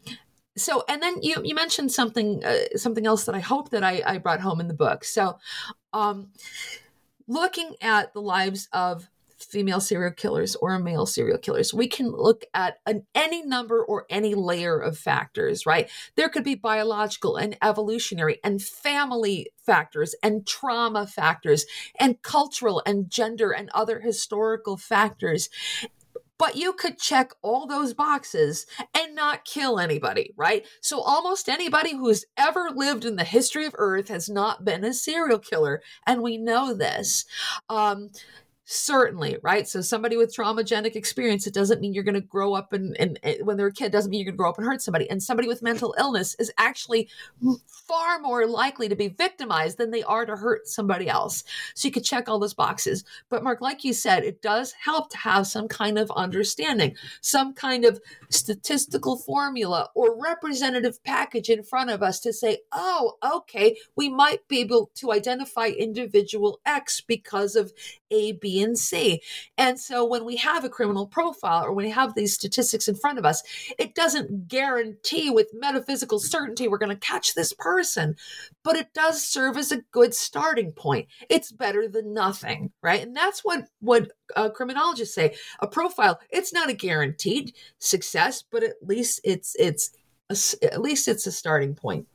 so 0.57 0.83
and 0.89 1.01
then 1.01 1.21
you 1.21 1.41
you 1.43 1.55
mentioned 1.55 1.91
something 1.91 2.43
uh, 2.43 2.77
something 2.77 3.05
else 3.05 3.25
that 3.25 3.35
I 3.35 3.39
hope 3.39 3.69
that 3.69 3.83
I, 3.83 4.03
I 4.05 4.17
brought 4.17 4.41
home 4.41 4.59
in 4.59 4.67
the 4.67 4.73
book. 4.73 5.03
So 5.03 5.37
um, 5.93 6.29
looking 7.27 7.75
at 7.81 8.13
the 8.13 8.21
lives 8.21 8.67
of 8.73 9.09
female 9.43 9.79
serial 9.79 10.13
killers 10.13 10.55
or 10.55 10.77
male 10.79 11.05
serial 11.05 11.37
killers. 11.37 11.73
We 11.73 11.87
can 11.87 12.11
look 12.11 12.45
at 12.53 12.77
an, 12.85 13.05
any 13.15 13.45
number 13.45 13.83
or 13.83 14.05
any 14.09 14.35
layer 14.35 14.79
of 14.79 14.97
factors, 14.97 15.65
right? 15.65 15.89
There 16.15 16.29
could 16.29 16.43
be 16.43 16.55
biological 16.55 17.37
and 17.37 17.57
evolutionary 17.61 18.39
and 18.43 18.61
family 18.61 19.51
factors 19.57 20.15
and 20.23 20.45
trauma 20.47 21.07
factors 21.07 21.65
and 21.99 22.21
cultural 22.21 22.81
and 22.85 23.09
gender 23.09 23.51
and 23.51 23.69
other 23.73 23.99
historical 23.99 24.77
factors. 24.77 25.49
But 26.41 26.55
you 26.55 26.73
could 26.73 26.97
check 26.97 27.33
all 27.43 27.67
those 27.67 27.93
boxes 27.93 28.65
and 28.97 29.13
not 29.13 29.45
kill 29.45 29.77
anybody, 29.77 30.33
right? 30.35 30.65
So 30.81 30.99
almost 30.99 31.47
anybody 31.47 31.95
who's 31.95 32.25
ever 32.35 32.71
lived 32.73 33.05
in 33.05 33.15
the 33.15 33.23
history 33.23 33.63
of 33.67 33.75
Earth 33.77 34.07
has 34.07 34.27
not 34.27 34.65
been 34.65 34.83
a 34.83 34.91
serial 34.91 35.37
killer. 35.37 35.83
And 36.07 36.23
we 36.23 36.39
know 36.39 36.73
this. 36.73 37.25
Um, 37.69 38.09
certainly 38.71 39.37
right? 39.41 39.67
So 39.67 39.81
somebody 39.81 40.15
with 40.15 40.35
traumagenic 40.35 40.95
experience 40.95 41.45
it 41.45 41.53
doesn't 41.53 41.81
mean 41.81 41.93
you're 41.93 42.03
going 42.03 42.15
to 42.15 42.21
grow 42.21 42.53
up 42.53 42.73
and, 42.73 42.95
and, 42.99 43.19
and, 43.23 43.45
when 43.45 43.57
they're 43.57 43.67
a 43.67 43.73
kid 43.73 43.91
doesn't 43.91 44.09
mean 44.09 44.19
you're 44.19 44.31
going 44.31 44.35
to 44.35 44.37
grow 44.37 44.49
up 44.49 44.57
and 44.57 44.65
hurt 44.65 44.81
somebody. 44.81 45.09
And 45.09 45.21
somebody 45.21 45.47
with 45.47 45.61
mental 45.61 45.93
illness 45.99 46.35
is 46.39 46.51
actually 46.57 47.09
far 47.67 48.19
more 48.19 48.47
likely 48.47 48.87
to 48.87 48.95
be 48.95 49.09
victimized 49.09 49.77
than 49.77 49.91
they 49.91 50.03
are 50.03 50.25
to 50.25 50.37
hurt 50.37 50.67
somebody 50.67 51.09
else. 51.09 51.43
So 51.75 51.87
you 51.87 51.91
could 51.91 52.05
check 52.05 52.29
all 52.29 52.39
those 52.39 52.53
boxes. 52.53 53.03
But 53.29 53.43
mark 53.43 53.61
like 53.61 53.83
you 53.83 53.93
said 53.93 54.23
it 54.23 54.41
does 54.41 54.71
help 54.73 55.09
to 55.11 55.17
have 55.17 55.47
some 55.47 55.67
kind 55.67 55.97
of 55.97 56.09
understanding 56.11 56.95
some 57.21 57.53
kind 57.53 57.85
of 57.85 57.99
statistical 58.29 59.17
formula 59.17 59.89
or 59.95 60.21
representative 60.21 61.03
package 61.03 61.49
in 61.49 61.63
front 61.63 61.89
of 61.89 62.01
us 62.01 62.19
to 62.21 62.31
say 62.31 62.59
oh 62.71 63.17
okay 63.35 63.77
we 63.95 64.09
might 64.09 64.47
be 64.47 64.59
able 64.59 64.91
to 64.95 65.11
identify 65.11 65.67
individual 65.67 66.59
x 66.65 67.01
because 67.01 67.55
of 67.55 67.71
a 68.11 68.33
b 68.33 68.61
and 68.61 68.77
C. 68.77 69.21
And 69.57 69.79
so 69.79 70.05
when 70.05 70.25
we 70.25 70.35
have 70.37 70.63
a 70.63 70.69
criminal 70.69 71.07
profile 71.07 71.65
or 71.65 71.73
when 71.73 71.85
we 71.85 71.91
have 71.91 72.13
these 72.13 72.33
statistics 72.33 72.87
in 72.87 72.95
front 72.95 73.17
of 73.17 73.25
us, 73.25 73.43
it 73.79 73.95
doesn't 73.95 74.47
guarantee 74.47 75.29
with 75.29 75.47
metaphysical 75.53 76.19
certainty 76.19 76.67
we're 76.67 76.77
going 76.77 76.89
to 76.89 77.07
catch 77.07 77.33
this 77.33 77.53
person, 77.53 78.15
but 78.63 78.75
it 78.75 78.93
does 78.93 79.23
serve 79.23 79.57
as 79.57 79.71
a 79.71 79.81
good 79.91 80.13
starting 80.13 80.71
point. 80.71 81.07
It's 81.29 81.51
better 81.51 81.87
than 81.87 82.13
nothing, 82.13 82.71
right? 82.81 83.01
And 83.01 83.15
that's 83.15 83.41
what 83.41 83.67
what 83.79 84.11
uh, 84.35 84.49
criminologists 84.49 85.15
say. 85.15 85.35
A 85.59 85.67
profile, 85.67 86.19
it's 86.29 86.53
not 86.53 86.69
a 86.69 86.73
guaranteed 86.73 87.53
success, 87.79 88.43
but 88.49 88.63
at 88.63 88.75
least 88.81 89.21
it's 89.23 89.55
it's 89.57 89.91
a, 90.29 90.73
at 90.73 90.81
least 90.81 91.07
it's 91.07 91.27
a 91.27 91.31
starting 91.31 91.75
point. 91.75 92.07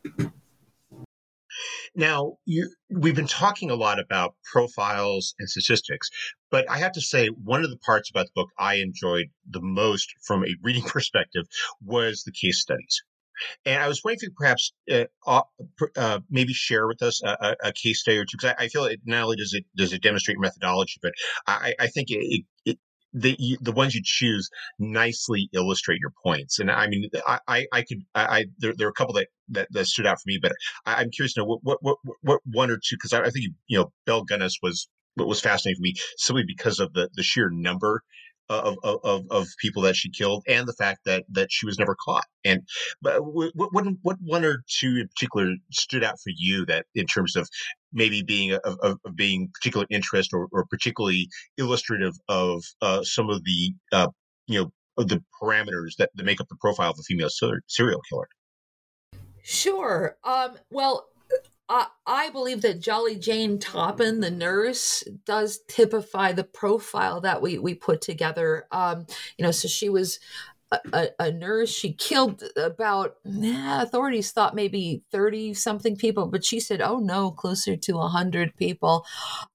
Now, 1.96 2.36
you, 2.44 2.70
we've 2.90 3.16
been 3.16 3.26
talking 3.26 3.70
a 3.70 3.74
lot 3.74 3.98
about 3.98 4.34
profiles 4.52 5.34
and 5.38 5.48
statistics, 5.48 6.10
but 6.50 6.70
I 6.70 6.76
have 6.76 6.92
to 6.92 7.00
say, 7.00 7.28
one 7.28 7.64
of 7.64 7.70
the 7.70 7.78
parts 7.78 8.10
about 8.10 8.26
the 8.26 8.32
book 8.34 8.50
I 8.58 8.74
enjoyed 8.74 9.28
the 9.48 9.62
most 9.62 10.12
from 10.22 10.44
a 10.44 10.54
reading 10.62 10.82
perspective 10.86 11.46
was 11.82 12.22
the 12.24 12.32
case 12.32 12.60
studies. 12.60 13.02
And 13.64 13.82
I 13.82 13.88
was 13.88 14.02
wondering 14.04 14.18
if 14.18 14.22
you 14.22 14.30
perhaps 14.36 14.72
uh, 14.90 15.42
uh, 15.96 16.20
maybe 16.30 16.52
share 16.52 16.86
with 16.86 17.02
us 17.02 17.22
a, 17.22 17.56
a, 17.62 17.72
case 17.72 18.00
study 18.00 18.16
or 18.16 18.24
two, 18.24 18.38
because 18.38 18.54
I, 18.58 18.64
I, 18.64 18.68
feel 18.68 18.84
it 18.84 19.00
not 19.04 19.24
only 19.24 19.36
does 19.36 19.52
it 19.52 19.64
does 19.76 19.92
it 19.92 20.02
demonstrate 20.02 20.38
methodology, 20.40 20.98
but 21.02 21.12
I, 21.46 21.74
I 21.78 21.86
think 21.88 22.10
it, 22.10 22.44
it, 22.64 22.78
the 23.12 23.58
the 23.60 23.72
ones 23.72 23.94
you 23.94 24.02
choose 24.04 24.48
nicely 24.78 25.48
illustrate 25.52 26.00
your 26.00 26.12
points. 26.22 26.58
And 26.58 26.70
I 26.70 26.86
mean, 26.88 27.08
I 27.26 27.38
I, 27.46 27.66
I 27.72 27.82
could 27.82 27.98
I, 28.14 28.24
I 28.24 28.44
there, 28.58 28.74
there 28.76 28.86
are 28.86 28.90
a 28.90 28.94
couple 28.94 29.14
that, 29.14 29.28
that, 29.48 29.68
that 29.70 29.86
stood 29.86 30.06
out 30.06 30.18
for 30.18 30.26
me, 30.26 30.38
but 30.40 30.52
I, 30.84 31.02
am 31.02 31.10
curious 31.10 31.34
to 31.34 31.40
know 31.40 31.46
what 31.46 31.60
what 31.62 31.78
what, 31.82 32.18
what 32.22 32.40
one 32.44 32.70
or 32.70 32.76
two 32.76 32.96
because 32.96 33.12
I, 33.12 33.22
I, 33.22 33.30
think 33.30 33.46
you 33.66 33.78
know 33.78 33.92
Belle 34.04 34.24
Gunness 34.24 34.54
was 34.62 34.88
was 35.16 35.40
fascinating 35.40 35.78
for 35.78 35.82
me 35.82 35.94
simply 36.18 36.44
because 36.46 36.78
of 36.78 36.92
the 36.92 37.08
the 37.14 37.22
sheer 37.22 37.48
number 37.50 38.02
of, 38.48 38.76
of, 38.84 39.24
of 39.30 39.48
people 39.58 39.82
that 39.82 39.96
she 39.96 40.10
killed 40.10 40.44
and 40.46 40.66
the 40.66 40.72
fact 40.72 41.00
that 41.04 41.24
that 41.30 41.48
she 41.50 41.66
was 41.66 41.78
never 41.78 41.96
caught. 42.04 42.24
And 42.44 42.62
but 43.02 43.16
uh, 43.16 43.20
what, 43.20 43.52
what, 43.54 43.86
what 44.02 44.16
one 44.22 44.44
or 44.44 44.62
two 44.68 44.98
in 45.00 45.08
particular 45.08 45.54
stood 45.72 46.04
out 46.04 46.20
for 46.20 46.30
you 46.36 46.64
that 46.66 46.86
in 46.94 47.06
terms 47.06 47.36
of 47.36 47.48
maybe 47.92 48.22
being 48.22 48.52
of, 48.52 48.78
of, 48.82 48.98
of 49.04 49.16
being 49.16 49.50
particular 49.54 49.86
interest 49.90 50.30
or, 50.32 50.48
or 50.52 50.64
particularly 50.66 51.28
illustrative 51.58 52.14
of 52.28 52.62
uh, 52.82 53.02
some 53.02 53.30
of 53.30 53.42
the 53.44 53.74
uh, 53.92 54.08
you 54.46 54.60
know 54.60 55.04
the 55.04 55.22
parameters 55.40 55.96
that, 55.98 56.10
that 56.14 56.24
make 56.24 56.40
up 56.40 56.48
the 56.48 56.56
profile 56.56 56.90
of 56.90 56.98
a 56.98 57.02
female 57.02 57.28
serial 57.68 58.00
killer. 58.08 58.28
Sure. 59.42 60.16
Um, 60.24 60.56
well, 60.70 61.06
I, 61.68 61.86
I 62.06 62.30
believe 62.30 62.62
that 62.62 62.80
Jolly 62.80 63.16
Jane 63.16 63.58
Toppan, 63.58 64.20
the 64.20 64.30
nurse, 64.30 65.04
does 65.24 65.60
typify 65.68 66.32
the 66.32 66.44
profile 66.44 67.20
that 67.20 67.42
we 67.42 67.58
we 67.58 67.74
put 67.74 68.00
together. 68.00 68.66
Um, 68.70 69.06
you 69.36 69.44
know, 69.44 69.50
so 69.50 69.68
she 69.68 69.88
was 69.88 70.18
a, 70.72 71.08
a, 71.18 71.32
nurse. 71.32 71.70
She 71.70 71.92
killed 71.92 72.42
about 72.56 73.16
eh, 73.24 73.82
authorities 73.82 74.32
thought 74.32 74.54
maybe 74.54 75.02
thirty 75.12 75.54
something 75.54 75.96
people, 75.96 76.26
but 76.26 76.44
she 76.44 76.60
said, 76.60 76.80
"Oh 76.80 76.98
no, 76.98 77.30
closer 77.30 77.76
to 77.76 77.98
hundred 77.98 78.56
people." 78.56 79.04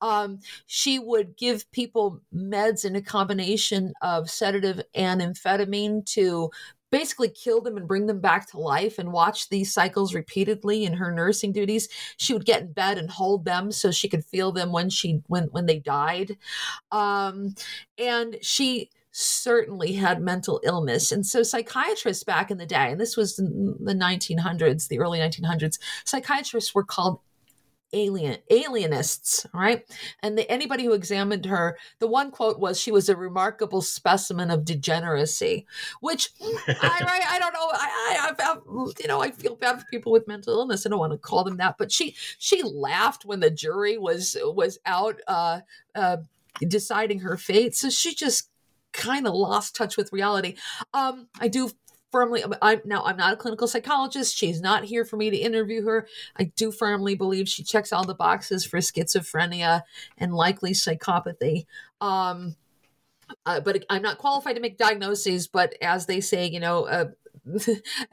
Um, 0.01 0.39
she 0.67 0.99
would 0.99 1.35
give 1.37 1.69
people 1.71 2.21
meds 2.33 2.85
in 2.85 2.95
a 2.95 3.01
combination 3.01 3.93
of 4.01 4.29
sedative 4.29 4.81
and 4.95 5.21
amphetamine 5.21 6.05
to 6.13 6.49
basically 6.91 7.29
kill 7.29 7.61
them 7.61 7.77
and 7.77 7.87
bring 7.87 8.05
them 8.05 8.19
back 8.19 8.49
to 8.51 8.59
life 8.59 8.99
and 8.99 9.13
watch 9.13 9.49
these 9.49 9.73
cycles 9.73 10.13
repeatedly 10.13 10.83
in 10.83 10.93
her 10.93 11.09
nursing 11.09 11.53
duties 11.53 11.87
she 12.17 12.33
would 12.33 12.45
get 12.45 12.63
in 12.63 12.73
bed 12.73 12.97
and 12.97 13.09
hold 13.09 13.45
them 13.45 13.71
so 13.71 13.91
she 13.91 14.09
could 14.09 14.25
feel 14.25 14.51
them 14.51 14.73
when 14.73 14.89
she 14.89 15.21
when 15.27 15.45
when 15.45 15.65
they 15.67 15.79
died 15.79 16.37
um, 16.91 17.55
and 17.97 18.35
she 18.41 18.89
certainly 19.11 19.93
had 19.93 20.21
mental 20.21 20.61
illness. 20.63 21.11
And 21.11 21.25
so 21.25 21.43
psychiatrists 21.43 22.23
back 22.23 22.49
in 22.49 22.57
the 22.57 22.65
day, 22.65 22.91
and 22.91 22.99
this 22.99 23.17
was 23.17 23.35
the 23.35 23.95
1900s, 23.95 24.87
the 24.87 24.99
early 24.99 25.19
1900s, 25.19 25.79
psychiatrists 26.05 26.73
were 26.73 26.83
called 26.83 27.19
alien 27.93 28.37
alienists 28.49 29.45
right? 29.53 29.83
And 30.23 30.37
the, 30.37 30.49
anybody 30.49 30.85
who 30.85 30.93
examined 30.93 31.45
her 31.45 31.77
the 31.99 32.07
one 32.07 32.31
quote 32.31 32.57
was 32.57 32.79
she 32.79 32.89
was 32.89 33.09
a 33.09 33.17
remarkable 33.17 33.81
specimen 33.81 34.49
of 34.49 34.63
degeneracy 34.63 35.67
which 35.99 36.29
I, 36.41 36.63
I, 36.81 37.21
I 37.31 37.39
don't 37.39 37.53
know 37.53 37.69
I, 37.73 38.33
I, 38.39 38.43
I 38.43 38.57
you 38.97 39.07
know 39.07 39.21
i 39.21 39.31
feel 39.31 39.57
bad 39.57 39.81
for 39.81 39.85
people 39.91 40.13
with 40.13 40.25
mental 40.25 40.57
illness. 40.57 40.85
I 40.85 40.89
don't 40.89 40.99
want 40.99 41.11
to 41.11 41.17
call 41.17 41.43
them 41.43 41.57
that 41.57 41.77
but 41.77 41.91
she 41.91 42.15
she 42.37 42.63
laughed 42.63 43.25
when 43.25 43.41
the 43.41 43.51
jury 43.51 43.97
was 43.97 44.37
was 44.41 44.79
out 44.85 45.19
uh, 45.27 45.59
uh, 45.93 46.17
deciding 46.67 47.19
her 47.19 47.37
fate. 47.37 47.75
So 47.75 47.89
she 47.89 48.13
just 48.13 48.49
kind 48.93 49.27
of 49.27 49.33
lost 49.33 49.75
touch 49.75 49.97
with 49.97 50.13
reality. 50.13 50.55
Um, 50.93 51.27
I 51.39 51.47
do 51.47 51.71
firmly 52.11 52.43
I'm 52.61 52.81
now 52.85 53.03
I'm 53.03 53.17
not 53.17 53.33
a 53.33 53.37
clinical 53.37 53.67
psychologist. 53.67 54.35
She's 54.35 54.61
not 54.61 54.83
here 54.83 55.05
for 55.05 55.17
me 55.17 55.29
to 55.29 55.37
interview 55.37 55.85
her. 55.85 56.07
I 56.37 56.45
do 56.55 56.71
firmly 56.71 57.15
believe 57.15 57.47
she 57.47 57.63
checks 57.63 57.93
all 57.93 58.05
the 58.05 58.13
boxes 58.13 58.65
for 58.65 58.77
schizophrenia 58.77 59.83
and 60.17 60.33
likely 60.33 60.73
psychopathy. 60.73 61.65
Um, 61.99 62.55
uh, 63.45 63.61
but 63.61 63.85
I'm 63.89 64.01
not 64.01 64.17
qualified 64.17 64.55
to 64.55 64.61
make 64.61 64.77
diagnoses. 64.77 65.47
But 65.47 65.75
as 65.81 66.05
they 66.05 66.21
say, 66.21 66.47
you 66.47 66.59
know, 66.59 66.85
uh, 66.85 67.05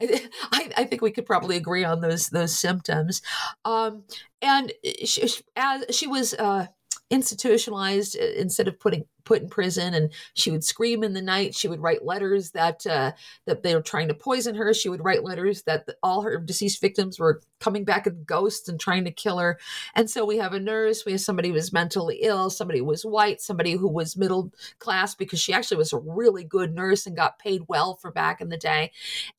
I, 0.01 0.71
I, 0.77 0.83
think 0.85 1.01
we 1.01 1.11
could 1.11 1.25
probably 1.25 1.57
agree 1.57 1.83
on 1.83 2.01
those 2.01 2.29
those 2.29 2.57
symptoms. 2.57 3.21
Um, 3.65 4.03
and 4.41 4.71
she, 5.05 5.29
as 5.55 5.85
she 5.91 6.07
was 6.07 6.33
uh, 6.33 6.67
institutionalized 7.09 8.17
uh, 8.19 8.25
instead 8.37 8.67
of 8.67 8.79
putting 8.79 9.05
put 9.29 9.41
in 9.41 9.49
prison 9.49 9.93
and 9.93 10.11
she 10.33 10.49
would 10.49 10.63
scream 10.63 11.03
in 11.03 11.13
the 11.13 11.21
night. 11.21 11.53
She 11.53 11.67
would 11.67 11.81
write 11.81 12.03
letters 12.03 12.51
that 12.51 12.85
uh, 12.87 13.11
that 13.45 13.61
they 13.61 13.75
were 13.75 13.81
trying 13.81 14.07
to 14.07 14.13
poison 14.13 14.55
her. 14.55 14.73
She 14.73 14.89
would 14.89 15.03
write 15.03 15.23
letters 15.23 15.63
that 15.63 15.87
all 16.01 16.21
her 16.21 16.39
deceased 16.39 16.81
victims 16.81 17.19
were 17.19 17.41
coming 17.59 17.83
back 17.83 18.07
as 18.07 18.13
ghosts 18.25 18.67
and 18.69 18.79
trying 18.79 19.05
to 19.05 19.11
kill 19.11 19.37
her. 19.37 19.59
And 19.93 20.09
so 20.09 20.25
we 20.25 20.37
have 20.37 20.53
a 20.53 20.59
nurse 20.59 21.05
we 21.05 21.11
have 21.11 21.21
somebody 21.21 21.49
who 21.49 21.55
was 21.55 21.73
mentally 21.73 22.19
ill 22.21 22.49
somebody 22.49 22.79
who 22.79 22.85
was 22.85 23.05
white 23.05 23.41
somebody 23.41 23.73
who 23.73 23.87
was 23.87 24.17
middle 24.17 24.51
class 24.79 25.13
because 25.13 25.39
she 25.39 25.53
actually 25.53 25.77
was 25.77 25.93
a 25.93 25.99
really 25.99 26.43
good 26.43 26.73
nurse 26.73 27.05
and 27.05 27.15
got 27.15 27.39
paid 27.39 27.63
well 27.67 27.95
for 27.95 28.11
back 28.11 28.41
in 28.41 28.49
the 28.49 28.57
day. 28.57 28.91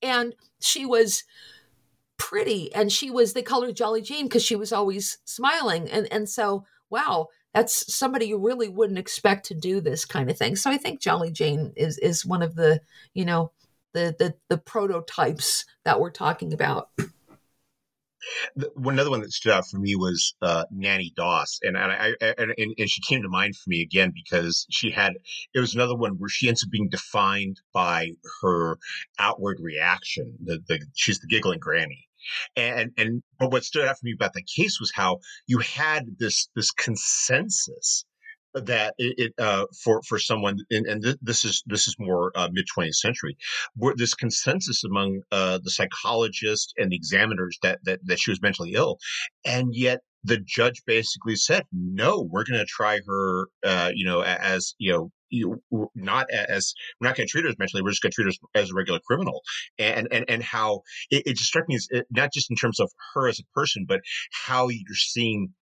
And 0.03 0.35
she 0.61 0.87
was 0.87 1.25
pretty 2.17 2.73
and 2.75 2.93
she 2.93 3.11
was 3.11 3.33
they 3.33 3.43
called 3.43 3.65
her 3.65 3.73
jolly 3.73 4.03
jane 4.03 4.27
because 4.27 4.45
she 4.45 4.57
was 4.57 4.73
always 4.73 5.19
smiling. 5.25 5.89
And 5.91 6.07
and 6.13 6.29
so 6.29 6.65
wow 6.91 7.29
that's 7.55 7.93
somebody 7.93 8.27
you 8.27 8.39
really 8.39 8.69
wouldn't 8.69 8.99
expect 8.99 9.47
to 9.47 9.55
do 9.55 9.81
this 9.81 10.05
kind 10.05 10.31
of 10.31 10.39
thing. 10.39 10.57
So 10.57 10.71
I 10.71 10.77
think 10.77 11.01
Jolly 11.01 11.31
Jane 11.31 11.73
is 11.77 11.99
is 11.99 12.25
one 12.25 12.43
of 12.43 12.55
the 12.55 12.81
you 13.15 13.25
know 13.25 13.53
the 13.93 14.15
the 14.19 14.35
the 14.49 14.59
prototypes 14.59 15.65
that 15.85 16.01
we're 16.01 16.11
talking 16.11 16.53
about. 16.53 16.91
The, 18.55 18.71
another 18.77 19.11
one 19.11 19.23
that 19.23 19.33
stood 19.33 19.53
out 19.53 19.67
for 19.67 19.79
me 19.79 19.97
was 19.97 20.35
uh, 20.43 20.65
Nannie 20.71 21.13
Doss, 21.17 21.59
and 21.63 21.77
and, 21.77 21.91
I, 21.91 22.15
and 22.21 22.55
and 22.57 22.91
she 22.91 23.01
came 23.03 23.23
to 23.23 23.29
mind 23.29 23.57
for 23.57 23.69
me 23.69 23.81
again 23.81 24.13
because 24.15 24.67
she 24.71 24.91
had 24.91 25.15
it 25.55 25.61
was 25.61 25.75
another 25.75 25.97
one 25.97 26.13
where 26.19 26.29
she 26.29 26.49
ends 26.49 26.63
up 26.63 26.71
being 26.71 26.91
defined 26.91 27.61
by 27.73 28.11
her 28.43 28.79
outward 29.19 29.59
reaction. 29.61 30.37
The 30.45 30.61
the 30.69 30.81
she's 30.95 31.19
the 31.21 31.29
giggling 31.29 31.61
granny, 31.61 32.10
and 32.57 32.91
and 32.97 33.23
but 33.39 33.51
what 33.51 33.65
stood 33.65 33.87
out 33.87 33.97
for 33.99 34.05
me 34.05 34.13
about 34.13 34.33
the 34.33 34.45
case 34.57 34.79
was 34.81 34.93
how 34.95 35.19
you 35.47 35.59
had 35.59 36.05
this 36.19 36.49
this 36.55 36.71
consensus 36.71 38.05
that 38.55 38.95
it, 38.99 39.15
it 39.19 39.33
uh, 39.39 39.67
for 39.85 40.03
for 40.09 40.19
someone 40.19 40.57
and, 40.71 40.87
and 40.87 41.03
th- 41.03 41.17
this 41.23 41.45
is 41.45 41.63
this 41.67 41.87
is 41.87 41.95
more 41.99 42.33
uh, 42.35 42.49
mid 42.53 42.65
20th 42.77 42.95
century 42.95 43.37
where 43.77 43.95
this 43.97 44.15
consensus 44.15 44.83
among 44.85 45.21
uh, 45.31 45.59
the 45.63 45.71
psychologists 45.71 46.73
and 46.77 46.91
the 46.91 46.97
examiners 46.97 47.59
that, 47.63 47.79
that 47.85 48.01
that 48.05 48.19
she 48.19 48.31
was 48.31 48.43
mentally 48.43 48.73
ill 48.75 48.99
and 49.45 49.69
yet 49.73 50.01
the 50.25 50.39
judge 50.39 50.83
basically 50.87 51.37
said 51.37 51.65
no 51.73 52.27
we're 52.31 52.45
going 52.45 52.59
to 52.59 52.67
try 52.67 52.99
her 53.07 53.47
uh, 53.65 53.91
you 53.95 54.05
know 54.05 54.23
as 54.23 54.75
you 54.79 54.93
know 54.93 55.11
you 55.31 55.63
not 55.95 56.27
as 56.31 56.75
we're 57.01 57.09
not 57.09 57.17
going 57.17 57.27
to 57.27 57.31
treat 57.31 57.45
her 57.45 57.51
as 57.51 57.59
mentally 57.59 57.83
we're 57.83 57.91
just 57.91 58.03
going 58.03 58.11
to 58.11 58.15
treat 58.15 58.35
her 58.35 58.61
as 58.61 58.71
a 58.71 58.75
regular 58.75 59.01
criminal 59.07 59.43
and 59.79 60.09
and 60.11 60.25
and 60.29 60.43
how 60.43 60.83
it, 61.11 61.23
it 61.27 61.37
just 61.37 61.49
struck 61.49 61.69
me 61.69 61.77
as 61.77 61.89
not 62.11 62.33
just 62.33 62.51
in 62.51 62.57
terms 62.57 62.81
of 62.81 62.91
her 63.15 63.29
as 63.29 63.39
a 63.39 63.45
person 63.55 63.85
but 63.89 64.01
how 64.47 64.69
you're 64.69 64.95
seeing 64.95 65.53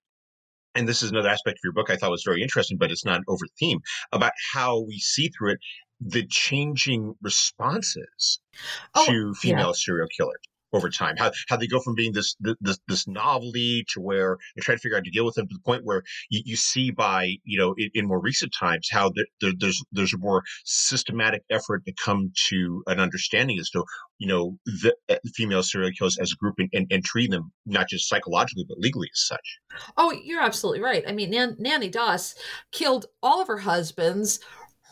and 0.75 0.87
this 0.87 1.03
is 1.03 1.11
another 1.11 1.29
aspect 1.29 1.59
of 1.59 1.61
your 1.65 1.73
book 1.73 1.91
I 1.91 1.97
thought 1.97 2.11
was 2.11 2.23
very 2.25 2.43
interesting, 2.43 2.79
but 2.79 2.93
it's 2.93 3.05
not 3.05 3.17
an 3.17 3.25
over 3.27 3.47
theme 3.59 3.81
about 4.13 4.33
how 4.53 4.81
we 4.81 4.99
see 4.99 5.29
through 5.29 5.53
it 5.53 5.59
the 6.01 6.25
changing 6.29 7.15
responses 7.21 8.39
oh, 8.95 9.07
to 9.07 9.35
female 9.35 9.69
yeah. 9.69 9.73
serial 9.73 10.09
killers 10.17 10.39
over 10.73 10.91
time. 10.91 11.17
How 11.17 11.33
how 11.49 11.57
they 11.57 11.67
go 11.67 11.81
from 11.81 11.95
being 11.95 12.13
this 12.13 12.37
this 12.61 12.79
this 12.87 13.09
novelty 13.09 13.85
to 13.93 14.01
where 14.01 14.39
they 14.57 14.61
try 14.61 14.75
to 14.75 14.81
figure 14.81 14.97
out 14.97 15.01
how 15.01 15.05
to 15.05 15.11
deal 15.11 15.25
with 15.25 15.35
them 15.35 15.49
to 15.49 15.55
the 15.55 15.61
point 15.61 15.85
where 15.85 16.03
you, 16.31 16.43
you 16.45 16.57
see 16.57 16.91
by 16.91 17.37
you 17.45 17.59
know 17.59 17.75
in, 17.79 17.91
in 17.95 18.07
more 18.07 18.21
recent 18.21 18.53
times 18.59 18.89
how 18.91 19.11
the, 19.11 19.27
the, 19.41 19.55
there's 19.59 19.83
there's 19.93 20.15
a 20.15 20.19
more 20.19 20.43
systematic 20.65 21.43
effort 21.51 21.85
to 21.87 21.93
come 21.93 22.33
to 22.49 22.83
an 22.87 23.01
understanding 23.01 23.59
as 23.59 23.71
to 23.71 23.85
you 24.19 24.29
know 24.29 24.59
the, 24.65 24.95
uh, 25.09 25.17
female 25.35 25.63
serial 25.63 25.91
killers 25.97 26.19
as 26.19 26.33
a 26.33 26.37
group 26.37 26.55
and, 26.59 26.69
and, 26.73 26.87
and 26.91 27.05
treat 27.05 27.31
them 27.31 27.53
not 27.67 27.89
just 27.89 28.09
psychologically 28.09 28.65
but 28.69 28.79
legally 28.79 29.09
as 29.13 29.27
such. 29.27 29.59
Oh, 29.97 30.13
you're 30.13 30.43
absolutely 30.43 30.83
right. 30.83 31.05
I 31.07 31.13
mean, 31.13 31.31
Nan- 31.31 31.57
Nannie 31.59 31.89
Doss 31.89 32.35
killed 32.73 33.07
all 33.23 33.41
of 33.41 33.49
her 33.49 33.59
husbands 33.59 34.41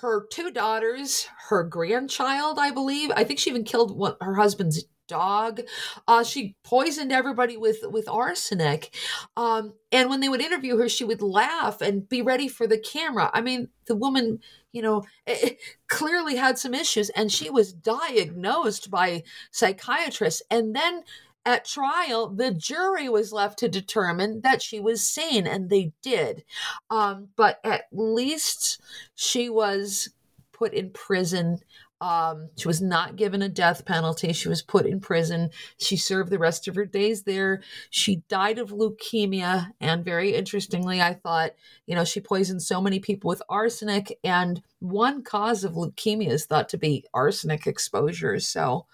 her 0.01 0.27
two 0.31 0.51
daughters, 0.51 1.27
her 1.49 1.65
grandchild, 1.65 2.59
I 2.59 2.71
believe. 2.71 3.11
I 3.17 3.25
think 3.25 3.39
she 3.39 3.49
even 3.49 3.65
killed 3.65 3.97
one, 3.97 4.15
her 4.21 4.35
husband's 4.35 4.85
dog. 5.07 5.61
Uh, 6.07 6.23
she 6.23 6.57
poisoned 6.65 7.13
everybody 7.13 7.57
with 7.57 7.79
with 7.85 8.09
arsenic. 8.09 8.95
Um, 9.37 9.75
and 9.93 10.09
when 10.09 10.21
they 10.21 10.29
would 10.29 10.41
interview 10.41 10.77
her, 10.79 10.89
she 10.89 11.05
would 11.05 11.23
laugh 11.23 11.81
and 11.81 12.09
be 12.09 12.23
ready 12.23 12.49
for 12.49 12.67
the 12.67 12.79
camera. 12.79 13.31
I 13.33 13.41
mean, 13.41 13.69
the 13.87 13.97
woman, 13.97 14.41
you 14.73 14.83
know, 14.83 15.05
eh, 15.27 15.39
eh, 15.43 15.51
clearly 15.89 16.37
had 16.37 16.59
some 16.59 16.75
issues, 16.75 17.11
and 17.11 17.31
she 17.31 17.51
was 17.51 17.73
diagnosed 17.73 18.91
by 18.91 19.23
psychiatrists. 19.51 20.43
And 20.51 20.75
then 20.75 21.03
at 21.47 21.65
trial, 21.65 22.29
the 22.29 22.51
jury 22.51 23.09
was 23.09 23.33
left 23.33 23.59
to 23.61 23.69
determine 23.69 24.41
that 24.43 24.61
she 24.61 24.81
was 24.81 25.09
sane, 25.09 25.47
and 25.47 25.71
they 25.71 25.93
did. 26.03 26.45
Um, 26.91 27.29
but 27.37 27.61
at 27.63 27.85
least 27.93 28.81
she 29.15 29.49
was 29.49 30.09
put 30.53 30.75
in 30.75 30.91
prison 30.91 31.61
um, 32.01 32.51
she 32.57 32.69
was 32.69 32.83
not 32.83 33.17
given 33.17 33.41
a 33.41 33.49
death 33.49 33.87
penalty. 33.87 34.33
She 34.33 34.49
was 34.49 34.63
put 34.63 34.87
in 34.87 35.01
prison. 35.01 35.51
She 35.79 35.97
served 35.97 36.31
the 36.31 36.39
rest 36.39 36.69
of 36.69 36.75
her 36.75 36.85
days 36.85 37.23
there. 37.23 37.63
She 37.91 38.23
died 38.29 38.59
of 38.59 38.71
leukemia. 38.71 39.73
And 39.81 40.05
very 40.05 40.35
interestingly, 40.35 41.01
I 41.01 41.15
thought, 41.15 41.53
you 41.87 41.95
know, 41.95 42.05
she 42.05 42.21
poisoned 42.21 42.63
so 42.63 42.83
many 42.83 43.01
people 43.01 43.29
with 43.29 43.43
arsenic. 43.49 44.19
And 44.23 44.63
one 44.81 45.23
cause 45.23 45.65
of 45.65 45.73
leukemia 45.73 46.29
is 46.29 46.45
thought 46.45 46.69
to 46.71 46.79
be 46.79 47.05
arsenic 47.15 47.67
exposure. 47.67 48.41
So, 48.41 48.87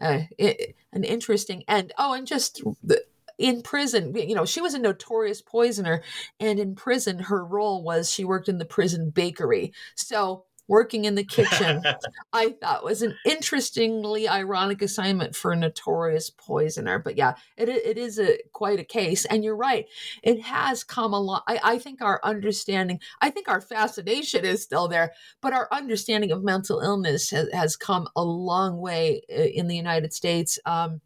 uh, 0.00 0.22
it, 0.36 0.74
an 0.92 1.04
interesting 1.04 1.62
end. 1.68 1.92
Oh, 1.98 2.14
and 2.14 2.26
just 2.26 2.62
in 3.38 3.62
prison, 3.62 4.12
you 4.14 4.34
know, 4.34 4.44
she 4.44 4.60
was 4.60 4.74
a 4.74 4.78
notorious 4.80 5.40
poisoner. 5.40 6.02
And 6.40 6.58
in 6.58 6.74
prison, 6.74 7.20
her 7.20 7.44
role 7.44 7.84
was 7.84 8.10
she 8.10 8.24
worked 8.24 8.48
in 8.48 8.58
the 8.58 8.64
prison 8.64 9.10
bakery. 9.10 9.72
So, 9.94 10.46
working 10.68 11.04
in 11.04 11.14
the 11.14 11.24
kitchen, 11.36 11.82
I 12.32 12.50
thought 12.60 12.84
was 12.84 13.02
an 13.02 13.16
interestingly 13.24 14.28
ironic 14.28 14.82
assignment 14.82 15.34
for 15.36 15.52
a 15.52 15.56
notorious 15.56 16.30
poisoner. 16.30 16.98
But 16.98 17.16
yeah, 17.16 17.34
it, 17.56 17.68
it 17.68 17.98
is 17.98 18.18
a 18.18 18.38
quite 18.52 18.80
a 18.80 18.84
case. 18.84 19.24
And 19.24 19.44
you're 19.44 19.56
right, 19.56 19.86
it 20.22 20.42
has 20.42 20.84
come 20.84 21.12
a 21.12 21.20
lot. 21.20 21.44
I, 21.46 21.60
I 21.62 21.78
think 21.78 22.02
our 22.02 22.20
understanding, 22.22 23.00
I 23.20 23.30
think 23.30 23.48
our 23.48 23.60
fascination 23.60 24.44
is 24.44 24.62
still 24.62 24.88
there, 24.88 25.12
but 25.40 25.52
our 25.52 25.68
understanding 25.70 26.32
of 26.32 26.42
mental 26.42 26.80
illness 26.80 27.30
has, 27.30 27.52
has 27.52 27.76
come 27.76 28.08
a 28.16 28.24
long 28.24 28.78
way 28.78 29.22
uh, 29.30 29.42
in 29.42 29.68
the 29.68 29.76
United 29.76 30.12
States. 30.12 30.58
Um, 30.66 31.00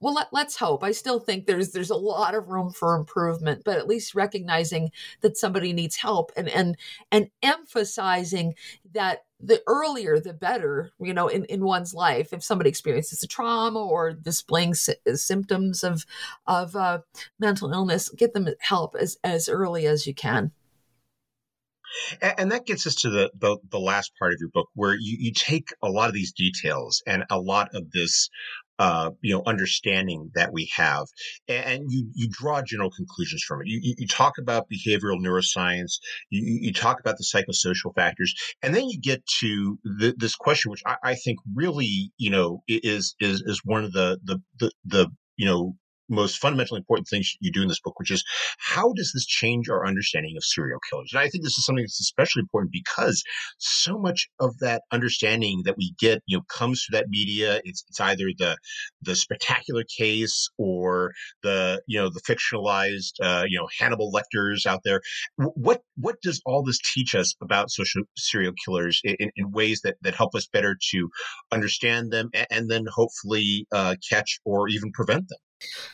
well 0.00 0.14
let, 0.14 0.28
let's 0.32 0.56
hope. 0.56 0.82
I 0.82 0.92
still 0.92 1.20
think 1.20 1.46
there's 1.46 1.72
there's 1.72 1.90
a 1.90 1.96
lot 1.96 2.34
of 2.34 2.48
room 2.48 2.70
for 2.72 2.96
improvement 2.96 3.62
but 3.64 3.78
at 3.78 3.88
least 3.88 4.14
recognizing 4.14 4.90
that 5.20 5.36
somebody 5.36 5.72
needs 5.72 5.96
help 5.96 6.32
and 6.36 6.48
and 6.48 6.76
and 7.10 7.28
emphasizing 7.42 8.54
that 8.92 9.24
the 9.38 9.62
earlier 9.66 10.18
the 10.18 10.32
better 10.32 10.92
you 10.98 11.12
know 11.12 11.28
in, 11.28 11.44
in 11.46 11.64
one's 11.64 11.94
life. 11.94 12.32
If 12.32 12.42
somebody 12.42 12.70
experiences 12.70 13.22
a 13.22 13.26
trauma 13.26 13.84
or 13.84 14.12
displaying 14.12 14.74
sy- 14.74 14.96
symptoms 15.14 15.84
of 15.84 16.06
of 16.46 16.74
uh, 16.74 17.00
mental 17.38 17.72
illness 17.72 18.08
get 18.10 18.32
them 18.34 18.48
help 18.60 18.96
as 18.98 19.18
as 19.22 19.48
early 19.48 19.86
as 19.86 20.06
you 20.06 20.14
can. 20.14 20.52
And 22.20 22.52
that 22.52 22.66
gets 22.66 22.86
us 22.86 22.94
to 22.96 23.10
the, 23.10 23.30
the, 23.38 23.58
the 23.70 23.78
last 23.78 24.12
part 24.18 24.32
of 24.32 24.38
your 24.40 24.50
book, 24.50 24.68
where 24.74 24.94
you, 24.94 25.16
you 25.18 25.32
take 25.32 25.70
a 25.82 25.88
lot 25.88 26.08
of 26.08 26.14
these 26.14 26.32
details 26.32 27.02
and 27.06 27.24
a 27.30 27.38
lot 27.38 27.74
of 27.74 27.90
this 27.92 28.28
uh, 28.78 29.10
you 29.22 29.34
know, 29.34 29.42
understanding 29.46 30.30
that 30.34 30.52
we 30.52 30.70
have, 30.74 31.06
and 31.48 31.84
you 31.88 32.08
you 32.14 32.28
draw 32.30 32.62
general 32.62 32.90
conclusions 32.90 33.42
from 33.42 33.60
it. 33.60 33.66
You 33.68 33.94
you, 33.98 34.06
talk 34.06 34.34
about 34.38 34.66
behavioral 34.70 35.18
neuroscience, 35.20 35.98
you, 36.30 36.58
you 36.60 36.72
talk 36.72 37.00
about 37.00 37.16
the 37.16 37.24
psychosocial 37.24 37.94
factors, 37.94 38.34
and 38.62 38.74
then 38.74 38.88
you 38.88 39.00
get 39.00 39.24
to 39.40 39.78
the, 39.84 40.14
this 40.16 40.34
question, 40.36 40.70
which 40.70 40.82
I, 40.86 40.96
I, 41.02 41.14
think 41.14 41.38
really, 41.54 42.12
you 42.18 42.30
know, 42.30 42.62
is 42.68 43.14
is 43.20 43.42
is 43.46 43.60
one 43.64 43.84
of 43.84 43.92
the 43.92 44.18
the 44.24 44.40
the, 44.58 44.70
the 44.84 45.08
you 45.36 45.46
know 45.46 45.76
most 46.08 46.38
fundamentally 46.38 46.78
important 46.78 47.08
things 47.08 47.36
you 47.40 47.52
do 47.52 47.62
in 47.62 47.68
this 47.68 47.80
book, 47.80 47.98
which 47.98 48.10
is 48.10 48.24
how 48.58 48.92
does 48.92 49.12
this 49.12 49.26
change 49.26 49.68
our 49.68 49.86
understanding 49.86 50.34
of 50.36 50.44
serial 50.44 50.78
killers? 50.90 51.10
And 51.12 51.20
I 51.20 51.28
think 51.28 51.44
this 51.44 51.58
is 51.58 51.64
something 51.64 51.84
that's 51.84 52.00
especially 52.00 52.40
important 52.40 52.72
because 52.72 53.22
so 53.58 53.98
much 53.98 54.28
of 54.40 54.58
that 54.58 54.82
understanding 54.92 55.62
that 55.64 55.76
we 55.76 55.94
get, 55.98 56.22
you 56.26 56.36
know, 56.36 56.42
comes 56.48 56.82
through 56.82 56.98
that 56.98 57.08
media. 57.08 57.60
It's, 57.64 57.84
it's 57.88 58.00
either 58.00 58.26
the 58.38 58.56
the 59.02 59.16
spectacular 59.16 59.84
case 59.96 60.48
or 60.58 61.12
the 61.42 61.82
you 61.86 61.98
know 61.98 62.08
the 62.08 62.20
fictionalized 62.20 63.12
uh, 63.22 63.44
you 63.48 63.58
know 63.58 63.68
Hannibal 63.78 64.12
Lecters 64.12 64.66
out 64.66 64.80
there. 64.84 65.00
What 65.36 65.82
what 65.96 66.16
does 66.22 66.40
all 66.46 66.62
this 66.62 66.78
teach 66.94 67.14
us 67.14 67.34
about 67.42 67.70
social 67.70 68.02
serial 68.16 68.52
killers 68.64 69.00
in, 69.04 69.30
in 69.36 69.50
ways 69.50 69.80
that 69.82 69.96
that 70.02 70.14
help 70.14 70.34
us 70.34 70.46
better 70.46 70.76
to 70.90 71.08
understand 71.52 72.12
them 72.12 72.30
and, 72.34 72.46
and 72.50 72.70
then 72.70 72.84
hopefully 72.92 73.66
uh, 73.72 73.96
catch 74.08 74.40
or 74.44 74.68
even 74.68 74.92
prevent 74.92 75.28
them? 75.28 75.38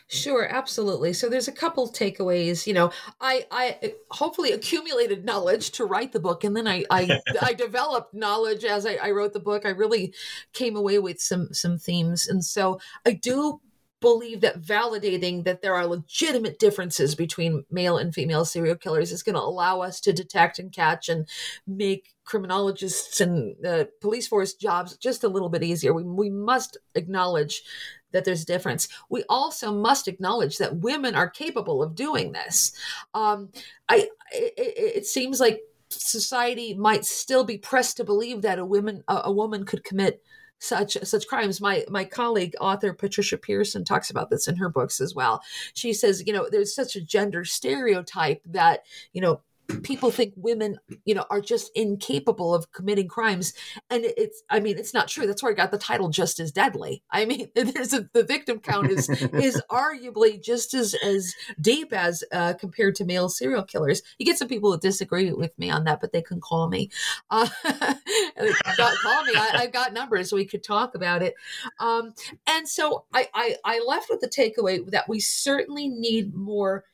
Sure, 0.08 0.46
absolutely. 0.46 1.12
So 1.12 1.28
there's 1.28 1.48
a 1.48 1.52
couple 1.52 1.88
takeaways. 1.88 2.66
You 2.66 2.74
know, 2.74 2.92
I 3.20 3.46
I 3.50 3.78
uh, 3.82 3.88
hopefully 4.10 4.52
accumulated 4.52 5.24
knowledge 5.24 5.70
to 5.72 5.84
write 5.84 6.12
the 6.12 6.20
book, 6.20 6.44
and 6.44 6.56
then 6.56 6.68
I 6.68 6.84
I, 6.90 7.20
I 7.42 7.54
developed 7.54 8.14
knowledge 8.14 8.64
as 8.64 8.86
I, 8.86 8.94
I 9.02 9.10
wrote 9.12 9.32
the 9.32 9.40
book. 9.40 9.64
I 9.64 9.70
really 9.70 10.14
came 10.52 10.76
away 10.76 10.98
with 10.98 11.20
some 11.20 11.52
some 11.54 11.78
themes, 11.78 12.28
and 12.28 12.44
so 12.44 12.80
I 13.06 13.12
do 13.12 13.60
believe 14.02 14.42
that 14.42 14.60
validating 14.60 15.44
that 15.44 15.62
there 15.62 15.74
are 15.74 15.86
legitimate 15.86 16.58
differences 16.58 17.14
between 17.14 17.64
male 17.70 17.96
and 17.96 18.12
female 18.12 18.44
serial 18.44 18.76
killers 18.76 19.12
is 19.12 19.22
going 19.22 19.36
to 19.36 19.40
allow 19.40 19.80
us 19.80 20.00
to 20.00 20.12
detect 20.12 20.58
and 20.58 20.72
catch 20.72 21.08
and 21.08 21.26
make 21.66 22.14
criminologists 22.24 23.20
and 23.20 23.56
uh, 23.64 23.84
police 24.02 24.28
force 24.28 24.52
jobs 24.52 24.98
just 24.98 25.24
a 25.24 25.28
little 25.28 25.48
bit 25.48 25.62
easier. 25.62 25.94
We, 25.94 26.02
we 26.02 26.28
must 26.28 26.76
acknowledge 26.94 27.62
that 28.10 28.26
there's 28.26 28.42
a 28.42 28.46
difference. 28.46 28.88
We 29.08 29.24
also 29.28 29.72
must 29.72 30.08
acknowledge 30.08 30.58
that 30.58 30.76
women 30.76 31.14
are 31.14 31.30
capable 31.30 31.82
of 31.82 31.94
doing 31.94 32.32
this. 32.32 32.72
Um, 33.14 33.50
I 33.88 34.08
it, 34.30 34.52
it 34.56 35.06
seems 35.06 35.40
like 35.40 35.62
society 35.88 36.74
might 36.74 37.04
still 37.04 37.44
be 37.44 37.58
pressed 37.58 37.96
to 37.98 38.04
believe 38.04 38.42
that 38.42 38.58
a 38.58 38.64
woman 38.64 39.02
a, 39.08 39.22
a 39.24 39.32
woman 39.32 39.64
could 39.64 39.84
commit 39.84 40.22
such 40.62 40.96
such 41.02 41.26
crimes. 41.26 41.60
My 41.60 41.84
my 41.88 42.04
colleague 42.04 42.54
author 42.60 42.92
Patricia 42.92 43.36
Pearson 43.36 43.84
talks 43.84 44.10
about 44.10 44.30
this 44.30 44.46
in 44.46 44.56
her 44.56 44.68
books 44.68 45.00
as 45.00 45.14
well. 45.14 45.42
She 45.74 45.92
says, 45.92 46.22
you 46.26 46.32
know, 46.32 46.48
there's 46.50 46.74
such 46.74 46.94
a 46.94 47.00
gender 47.00 47.44
stereotype 47.44 48.40
that, 48.46 48.84
you 49.12 49.20
know, 49.20 49.40
people 49.80 50.10
think 50.10 50.34
women 50.36 50.78
you 51.04 51.14
know 51.14 51.24
are 51.30 51.40
just 51.40 51.70
incapable 51.74 52.54
of 52.54 52.70
committing 52.72 53.08
crimes. 53.08 53.52
And 53.90 54.04
it's 54.04 54.42
i 54.50 54.60
mean 54.60 54.78
it's 54.78 54.94
not 54.94 55.08
true. 55.08 55.26
That's 55.26 55.42
where 55.42 55.52
i 55.52 55.54
got 55.54 55.70
the 55.70 55.78
title 55.78 56.08
just 56.08 56.40
as 56.40 56.52
deadly. 56.52 57.02
I 57.10 57.24
mean 57.24 57.48
there's 57.54 57.92
a, 57.92 58.08
the 58.12 58.24
victim 58.24 58.60
count 58.60 58.90
is 58.90 59.08
is 59.08 59.62
arguably 59.70 60.42
just 60.42 60.74
as 60.74 60.94
as 61.04 61.34
deep 61.60 61.92
as 61.92 62.24
uh, 62.32 62.54
compared 62.54 62.94
to 62.96 63.04
male 63.04 63.28
serial 63.28 63.62
killers. 63.62 64.02
You 64.18 64.26
get 64.26 64.38
some 64.38 64.48
people 64.48 64.70
that 64.72 64.80
disagree 64.80 65.32
with 65.32 65.58
me 65.58 65.70
on 65.70 65.84
that 65.84 66.00
but 66.00 66.12
they 66.12 66.22
can 66.22 66.40
call 66.40 66.68
me. 66.68 66.90
Uh, 67.30 67.48
got, 67.64 68.96
call 69.02 69.24
me. 69.24 69.32
I, 69.34 69.62
have 69.62 69.72
got 69.72 69.92
numbers. 69.92 70.30
So 70.30 70.36
we 70.36 70.44
could 70.44 70.62
talk 70.62 70.94
about 70.94 71.22
it. 71.22 71.34
Um, 71.80 72.14
and 72.46 72.68
so 72.68 73.04
I, 73.14 73.28
I 73.34 73.56
i 73.64 73.84
left 73.86 74.08
with 74.10 74.20
the 74.20 74.28
takeaway 74.28 74.88
that 74.90 75.08
we 75.08 75.20
certainly 75.20 75.88
need 75.88 76.34
more 76.34 76.84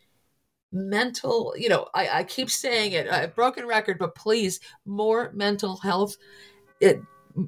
mental 0.70 1.54
you 1.56 1.68
know 1.68 1.86
i, 1.94 2.08
I 2.08 2.24
keep 2.24 2.50
saying 2.50 2.92
it 2.92 3.06
a 3.06 3.28
broken 3.28 3.66
record 3.66 3.98
but 3.98 4.14
please 4.14 4.60
more 4.84 5.32
mental 5.32 5.78
health 5.78 6.16
it, 6.80 7.00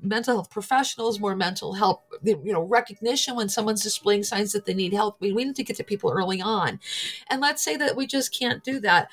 mental 0.02 0.36
health 0.36 0.50
professionals 0.50 1.20
more 1.20 1.36
mental 1.36 1.74
health 1.74 2.00
you 2.22 2.52
know 2.52 2.62
recognition 2.62 3.36
when 3.36 3.48
someone's 3.48 3.82
displaying 3.82 4.22
signs 4.22 4.52
that 4.52 4.64
they 4.64 4.74
need 4.74 4.92
help. 4.92 5.16
We, 5.20 5.32
we 5.32 5.44
need 5.44 5.56
to 5.56 5.64
get 5.64 5.76
to 5.76 5.84
people 5.84 6.10
early 6.10 6.40
on. 6.40 6.80
And 7.28 7.40
let's 7.40 7.62
say 7.62 7.76
that 7.76 7.96
we 7.96 8.06
just 8.06 8.36
can't 8.36 8.62
do 8.62 8.80
that. 8.80 9.08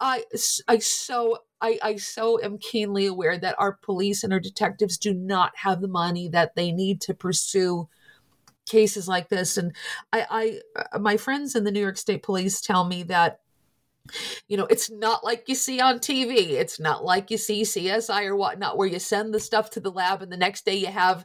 I 0.00 0.24
i 0.68 0.78
so 0.78 1.38
I, 1.60 1.78
I 1.82 1.96
so 1.96 2.42
am 2.42 2.58
keenly 2.58 3.06
aware 3.06 3.38
that 3.38 3.54
our 3.58 3.72
police 3.72 4.24
and 4.24 4.32
our 4.32 4.40
detectives 4.40 4.98
do 4.98 5.14
not 5.14 5.52
have 5.56 5.80
the 5.80 5.88
money 5.88 6.28
that 6.28 6.56
they 6.56 6.72
need 6.72 7.00
to 7.02 7.14
pursue 7.14 7.88
cases 8.66 9.06
like 9.06 9.28
this. 9.28 9.56
And 9.56 9.74
I, 10.12 10.26
I 10.76 10.82
uh, 10.94 10.98
my 10.98 11.16
friends 11.16 11.54
in 11.54 11.64
the 11.64 11.72
new 11.72 11.80
york 11.80 11.98
state 11.98 12.22
police 12.22 12.60
tell 12.60 12.84
me 12.84 13.02
that 13.04 13.40
you 14.48 14.56
know, 14.56 14.66
it's 14.66 14.90
not 14.90 15.24
like 15.24 15.44
you 15.48 15.54
see 15.54 15.80
on 15.80 15.98
TV. 15.98 16.50
It's 16.52 16.80
not 16.80 17.04
like 17.04 17.30
you 17.30 17.38
see 17.38 17.62
CSI 17.62 18.24
or 18.26 18.36
whatnot, 18.36 18.76
where 18.76 18.88
you 18.88 18.98
send 18.98 19.32
the 19.32 19.40
stuff 19.40 19.70
to 19.70 19.80
the 19.80 19.90
lab 19.90 20.22
and 20.22 20.32
the 20.32 20.36
next 20.36 20.64
day 20.64 20.74
you 20.74 20.88
have 20.88 21.24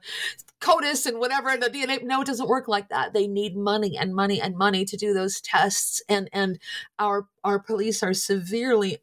CODIS 0.60 1.06
and 1.06 1.20
whatever 1.20 1.50
and 1.50 1.62
the 1.62 1.70
DNA. 1.70 2.04
No, 2.04 2.22
it 2.22 2.28
doesn't 2.28 2.50
work 2.50 2.68
like 2.68 2.90
that. 2.90 3.14
They 3.14 3.28
need 3.28 3.56
money 3.56 3.98
and 3.98 4.16
money 4.16 4.42
and 4.42 4.58
money 4.58 4.86
to 4.86 4.98
do 4.98 5.14
those 5.14 5.42
tests. 5.42 6.02
And 6.10 6.30
and 6.34 6.60
our 7.00 7.28
our 7.44 7.60
police 7.60 8.02
are 8.04 8.14
severely 8.14 8.98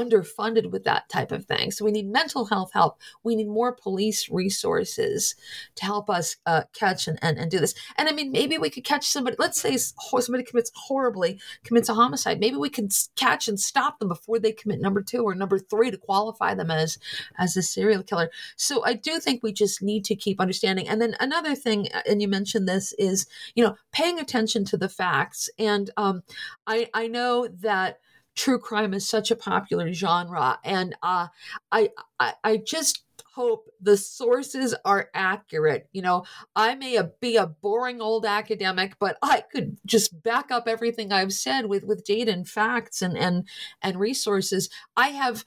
underfunded 0.00 0.70
with 0.70 0.84
that 0.84 1.08
type 1.08 1.32
of 1.32 1.46
thing. 1.46 1.70
So 1.70 1.84
we 1.84 1.90
need 1.90 2.08
mental 2.20 2.44
health 2.44 2.72
help. 2.72 3.00
We 3.22 3.36
need 3.36 3.48
more 3.48 3.72
police 3.72 4.28
resources 4.30 5.34
to 5.76 5.84
help 5.84 6.10
us 6.10 6.36
uh, 6.44 6.62
catch 6.72 7.08
and, 7.08 7.18
and, 7.22 7.38
and 7.38 7.50
do 7.50 7.58
this. 7.58 7.74
And 7.96 8.08
I 8.08 8.12
mean, 8.12 8.30
maybe 8.30 8.58
we 8.58 8.70
could 8.70 8.84
catch 8.84 9.06
somebody, 9.06 9.36
let's 9.38 9.60
say 9.60 9.76
somebody 9.76 10.44
commits 10.44 10.70
horribly, 10.74 11.40
commits 11.64 11.88
a 11.88 11.94
homicide. 11.94 12.40
Maybe 12.40 12.56
we 12.56 12.68
can 12.68 12.88
catch 13.16 13.48
and 13.48 13.58
stop 13.58 13.98
them 13.98 14.08
before 14.08 14.38
they 14.38 14.52
commit 14.52 14.80
number 14.80 15.02
two 15.02 15.22
or 15.22 15.34
number 15.34 15.58
three 15.58 15.90
to 15.90 15.96
qualify 15.96 16.54
them 16.54 16.70
as, 16.70 16.98
as 17.38 17.56
a 17.56 17.62
serial 17.62 18.02
killer. 18.02 18.30
So 18.56 18.84
I 18.84 18.94
do 18.94 19.18
think 19.18 19.42
we 19.42 19.52
just 19.52 19.82
need 19.82 20.04
to 20.06 20.16
keep 20.16 20.40
understanding. 20.40 20.88
And 20.88 21.00
then 21.00 21.16
another 21.20 21.54
thing, 21.54 21.88
uh, 21.94 22.02
and 22.08 22.20
you 22.20 22.28
mentioned 22.28 22.68
this, 22.68 22.92
is, 22.98 23.26
you 23.54 23.64
know, 23.64 23.76
paying 23.92 24.18
attention 24.18 24.64
to 24.66 24.76
the 24.76 24.88
facts. 24.88 25.48
And 25.58 25.90
um, 25.96 26.22
I, 26.66 26.88
I 26.92 27.06
know 27.06 27.48
that 27.60 28.00
true 28.36 28.58
crime 28.58 28.94
is 28.94 29.08
such 29.08 29.30
a 29.30 29.36
popular 29.36 29.92
genre, 29.92 30.58
and 30.64 30.94
uh, 31.02 31.28
I, 31.72 31.90
I 32.20 32.34
I 32.44 32.56
just 32.58 33.02
hope 33.34 33.68
the 33.80 33.96
sources 33.98 34.74
are 34.86 35.10
accurate. 35.12 35.88
You 35.92 36.00
know, 36.02 36.24
I 36.54 36.74
may 36.74 36.98
be 37.20 37.36
a 37.36 37.46
boring 37.46 38.00
old 38.00 38.24
academic, 38.24 38.96
but 38.98 39.18
I 39.22 39.42
could 39.52 39.76
just 39.84 40.22
back 40.22 40.50
up 40.50 40.66
everything 40.66 41.12
I've 41.12 41.32
said 41.34 41.66
with 41.66 41.84
with 41.84 42.04
data 42.04 42.32
and 42.32 42.48
facts 42.48 43.02
and 43.02 43.16
and 43.16 43.46
and 43.82 43.98
resources. 44.00 44.70
I 44.96 45.08
have 45.08 45.44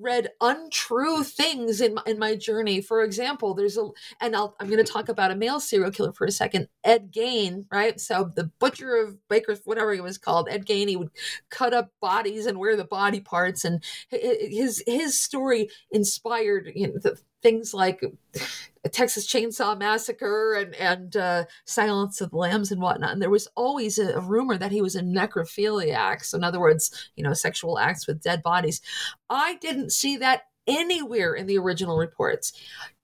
read 0.00 0.30
untrue 0.40 1.22
things 1.22 1.80
in 1.80 1.94
my, 1.94 2.02
in 2.06 2.18
my 2.18 2.34
journey. 2.34 2.80
For 2.80 3.02
example, 3.02 3.54
there's 3.54 3.76
a, 3.76 3.88
and 4.20 4.34
I'll, 4.34 4.56
I'm 4.60 4.68
going 4.68 4.84
to 4.84 4.92
talk 4.92 5.08
about 5.08 5.30
a 5.30 5.36
male 5.36 5.60
serial 5.60 5.90
killer 5.90 6.12
for 6.12 6.26
a 6.26 6.30
second, 6.30 6.68
Ed 6.84 7.12
Gein, 7.12 7.66
right? 7.70 8.00
So 8.00 8.30
the 8.34 8.50
butcher 8.58 8.96
of 8.96 9.16
Baker's, 9.28 9.60
whatever 9.64 9.92
he 9.92 10.00
was 10.00 10.18
called, 10.18 10.48
Ed 10.50 10.66
Gein, 10.66 10.88
he 10.88 10.96
would 10.96 11.10
cut 11.50 11.74
up 11.74 11.90
bodies 12.00 12.46
and 12.46 12.58
wear 12.58 12.76
the 12.76 12.84
body 12.84 13.20
parts, 13.20 13.64
and 13.64 13.82
his 14.08 14.82
his 14.86 15.20
story 15.20 15.68
inspired 15.90 16.70
you 16.74 16.88
know, 16.88 16.94
the, 16.98 17.18
things 17.42 17.72
like 17.74 18.02
a 18.84 18.88
Texas 18.88 19.26
Chainsaw 19.26 19.78
Massacre 19.78 20.54
and 20.54 20.74
and 20.74 21.16
uh, 21.16 21.44
Silence 21.64 22.20
of 22.20 22.30
the 22.30 22.36
Lambs 22.36 22.72
and 22.72 22.80
whatnot. 22.80 23.12
And 23.12 23.22
there 23.22 23.30
was 23.30 23.48
always 23.54 23.98
a, 23.98 24.14
a, 24.14 24.20
rumor 24.20 24.56
that 24.56 24.72
he 24.72 24.82
was 24.82 24.96
a 24.96 25.02
necrophiliac. 25.02 26.24
So 26.24 26.38
in 26.38 26.44
other 26.44 26.60
words, 26.60 27.10
you 27.16 27.24
know, 27.24 27.34
sexual 27.34 27.78
acts 27.78 28.06
with 28.06 28.22
dead 28.22 28.42
bodies. 28.42 28.80
I 29.28 29.56
didn't 29.56 29.90
see 29.90 30.16
that 30.18 30.42
anywhere 30.66 31.34
in 31.34 31.46
the 31.46 31.58
original 31.58 31.98
reports. 31.98 32.52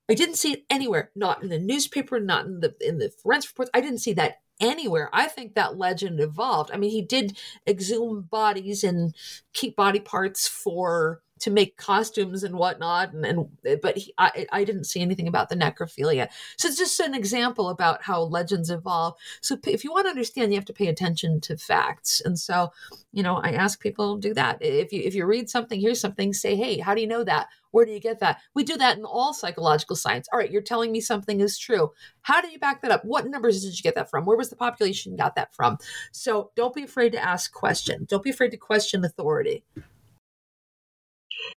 I 0.09 0.13
didn't 0.13 0.35
see 0.35 0.53
it 0.53 0.65
anywhere. 0.69 1.11
Not 1.15 1.43
in 1.43 1.49
the 1.49 1.59
newspaper. 1.59 2.19
Not 2.19 2.45
in 2.45 2.59
the 2.61 2.75
in 2.81 2.97
the 2.97 3.09
forensic 3.09 3.51
reports. 3.51 3.71
I 3.73 3.81
didn't 3.81 3.99
see 3.99 4.13
that 4.13 4.41
anywhere. 4.59 5.09
I 5.13 5.27
think 5.27 5.53
that 5.53 5.77
legend 5.77 6.19
evolved. 6.19 6.71
I 6.73 6.77
mean, 6.77 6.91
he 6.91 7.01
did 7.01 7.37
exhume 7.67 8.21
bodies 8.21 8.83
and 8.83 9.13
keep 9.53 9.75
body 9.75 9.99
parts 9.99 10.47
for 10.47 11.21
to 11.39 11.51
make 11.51 11.77
costumes 11.77 12.43
and 12.43 12.55
whatnot 12.55 13.13
and, 13.13 13.25
and 13.25 13.81
but 13.81 13.97
he, 13.97 14.13
I, 14.17 14.47
I 14.51 14.63
didn't 14.63 14.85
see 14.85 15.01
anything 15.01 15.27
about 15.27 15.49
the 15.49 15.55
necrophilia. 15.55 16.29
So 16.57 16.67
it's 16.67 16.77
just 16.77 16.99
an 16.99 17.13
example 17.13 17.69
about 17.69 18.03
how 18.03 18.21
legends 18.23 18.69
evolve. 18.69 19.15
So 19.41 19.57
if 19.65 19.83
you 19.83 19.91
want 19.91 20.05
to 20.05 20.09
understand 20.09 20.51
you 20.51 20.57
have 20.57 20.65
to 20.65 20.73
pay 20.73 20.87
attention 20.87 21.41
to 21.41 21.57
facts. 21.57 22.21
And 22.23 22.37
so 22.37 22.71
you 23.11 23.23
know 23.23 23.37
i 23.37 23.51
ask 23.51 23.79
people 23.79 24.17
do 24.17 24.33
that. 24.33 24.57
If 24.61 24.91
you 24.91 25.01
if 25.03 25.15
you 25.15 25.25
read 25.25 25.49
something 25.49 25.79
here's 25.79 26.01
something 26.01 26.33
say 26.33 26.55
hey 26.55 26.79
how 26.79 26.95
do 26.95 27.01
you 27.01 27.07
know 27.07 27.23
that? 27.23 27.47
Where 27.71 27.85
do 27.85 27.91
you 27.91 27.99
get 27.99 28.19
that? 28.19 28.39
We 28.53 28.63
do 28.63 28.77
that 28.77 28.97
in 28.97 29.05
all 29.05 29.33
psychological 29.33 29.95
science. 29.95 30.27
All 30.31 30.39
right 30.39 30.51
you're 30.51 30.61
telling 30.61 30.91
me 30.91 31.01
something 31.01 31.39
is 31.39 31.57
true. 31.57 31.91
How 32.21 32.41
do 32.41 32.49
you 32.49 32.59
back 32.59 32.81
that 32.81 32.91
up? 32.91 33.05
What 33.05 33.27
numbers 33.27 33.63
did 33.63 33.77
you 33.77 33.83
get 33.83 33.95
that 33.95 34.09
from? 34.09 34.25
Where 34.25 34.37
was 34.37 34.49
the 34.49 34.55
population 34.55 35.15
got 35.15 35.35
that 35.35 35.53
from? 35.53 35.77
So 36.11 36.51
don't 36.55 36.73
be 36.73 36.83
afraid 36.83 37.11
to 37.13 37.23
ask 37.23 37.51
questions. 37.51 38.07
Don't 38.07 38.23
be 38.23 38.29
afraid 38.29 38.51
to 38.51 38.57
question 38.57 39.05
authority 39.05 39.63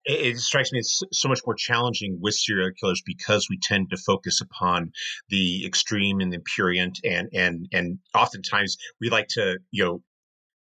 it, 0.08 0.38
strikes 0.40 0.72
me 0.72 0.80
as 0.80 1.02
so 1.12 1.28
much 1.28 1.42
more 1.46 1.56
challenging 1.56 2.18
with 2.22 2.34
serial 2.34 2.72
killers 2.80 3.02
because 3.06 3.48
we 3.50 3.60
tend 3.62 3.90
to 3.90 3.98
focus 3.98 4.42
upon 4.42 4.92
the 5.30 5.66
extreme 5.66 6.20
and 6.20 6.32
the 6.32 6.40
purient, 6.40 7.00
and 7.04 7.30
and 7.34 7.68
and 7.74 8.00
oftentimes 8.16 8.78
we 9.02 9.10
like 9.10 9.28
to 9.30 9.58
you 9.72 9.84
know 9.84 10.02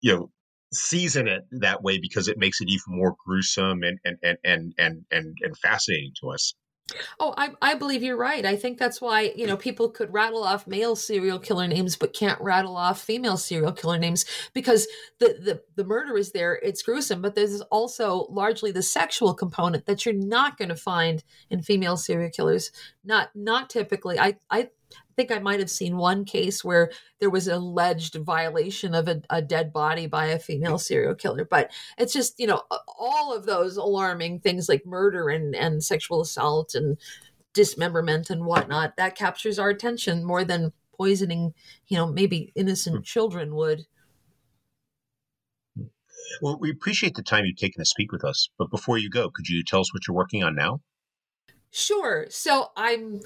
you 0.00 0.14
know 0.14 0.30
season 0.72 1.28
it 1.28 1.42
that 1.52 1.82
way 1.82 1.98
because 2.00 2.28
it 2.28 2.38
makes 2.38 2.60
it 2.60 2.68
even 2.68 2.98
more 2.98 3.14
gruesome 3.24 3.82
and 3.82 3.98
and 4.04 4.16
and 4.22 4.38
and 4.44 4.74
and 4.78 5.04
and, 5.10 5.36
and 5.40 5.58
fascinating 5.58 6.12
to 6.20 6.30
us. 6.30 6.54
Oh, 7.18 7.34
I, 7.36 7.50
I 7.60 7.74
believe 7.74 8.04
you're 8.04 8.16
right. 8.16 8.46
I 8.46 8.54
think 8.54 8.78
that's 8.78 9.00
why, 9.00 9.32
you 9.34 9.46
know, 9.46 9.56
people 9.56 9.90
could 9.90 10.12
rattle 10.12 10.44
off 10.44 10.68
male 10.68 10.94
serial 10.94 11.40
killer 11.40 11.66
names 11.66 11.96
but 11.96 12.12
can't 12.12 12.40
rattle 12.40 12.76
off 12.76 13.00
female 13.00 13.36
serial 13.36 13.72
killer 13.72 13.98
names 13.98 14.24
because 14.54 14.86
the, 15.18 15.36
the, 15.42 15.62
the 15.74 15.84
murder 15.84 16.16
is 16.16 16.30
there, 16.30 16.54
it's 16.62 16.82
gruesome, 16.82 17.22
but 17.22 17.34
there's 17.34 17.60
also 17.62 18.26
largely 18.30 18.70
the 18.70 18.82
sexual 18.82 19.34
component 19.34 19.86
that 19.86 20.06
you're 20.06 20.14
not 20.14 20.58
going 20.58 20.68
to 20.68 20.76
find 20.76 21.24
in 21.50 21.60
female 21.60 21.96
serial 21.96 22.30
killers. 22.30 22.70
Not 23.04 23.30
not 23.34 23.68
typically. 23.70 24.18
I, 24.18 24.36
I 24.50 24.70
think 25.16 25.32
I 25.32 25.38
might 25.38 25.60
have 25.60 25.70
seen 25.70 25.96
one 25.96 26.24
case 26.24 26.62
where 26.62 26.90
there 27.18 27.30
was 27.30 27.48
an 27.48 27.54
alleged 27.54 28.14
violation 28.16 28.94
of 28.94 29.08
a, 29.08 29.22
a, 29.30 29.42
dead 29.42 29.72
body 29.72 30.06
by 30.06 30.26
a 30.26 30.38
female 30.38 30.78
serial 30.78 31.14
killer. 31.14 31.44
But 31.44 31.72
it's 31.98 32.12
just, 32.12 32.38
you 32.38 32.46
know, 32.46 32.62
all 32.98 33.34
of 33.34 33.46
those 33.46 33.76
alarming 33.76 34.40
things 34.40 34.68
like 34.68 34.84
murder 34.86 35.28
and, 35.28 35.56
and 35.56 35.82
sexual 35.82 36.20
assault 36.20 36.74
and 36.74 36.98
dismemberment 37.54 38.28
and 38.30 38.44
whatnot, 38.44 38.96
that 38.96 39.16
captures 39.16 39.58
our 39.58 39.70
attention 39.70 40.24
more 40.24 40.44
than 40.44 40.72
poisoning, 40.94 41.54
you 41.88 41.96
know, 41.96 42.06
maybe 42.06 42.52
innocent 42.54 42.96
hmm. 42.96 43.02
children 43.02 43.54
would. 43.54 43.86
Well, 46.42 46.58
we 46.60 46.70
appreciate 46.70 47.14
the 47.14 47.22
time 47.22 47.44
you've 47.44 47.56
taken 47.56 47.80
to 47.80 47.86
speak 47.86 48.12
with 48.12 48.24
us. 48.24 48.48
But 48.58 48.70
before 48.70 48.98
you 48.98 49.08
go, 49.08 49.30
could 49.30 49.48
you 49.48 49.62
tell 49.62 49.80
us 49.80 49.94
what 49.94 50.06
you're 50.06 50.16
working 50.16 50.42
on 50.42 50.54
now? 50.54 50.80
Sure. 51.70 52.26
So 52.30 52.70
I'm 52.76 53.20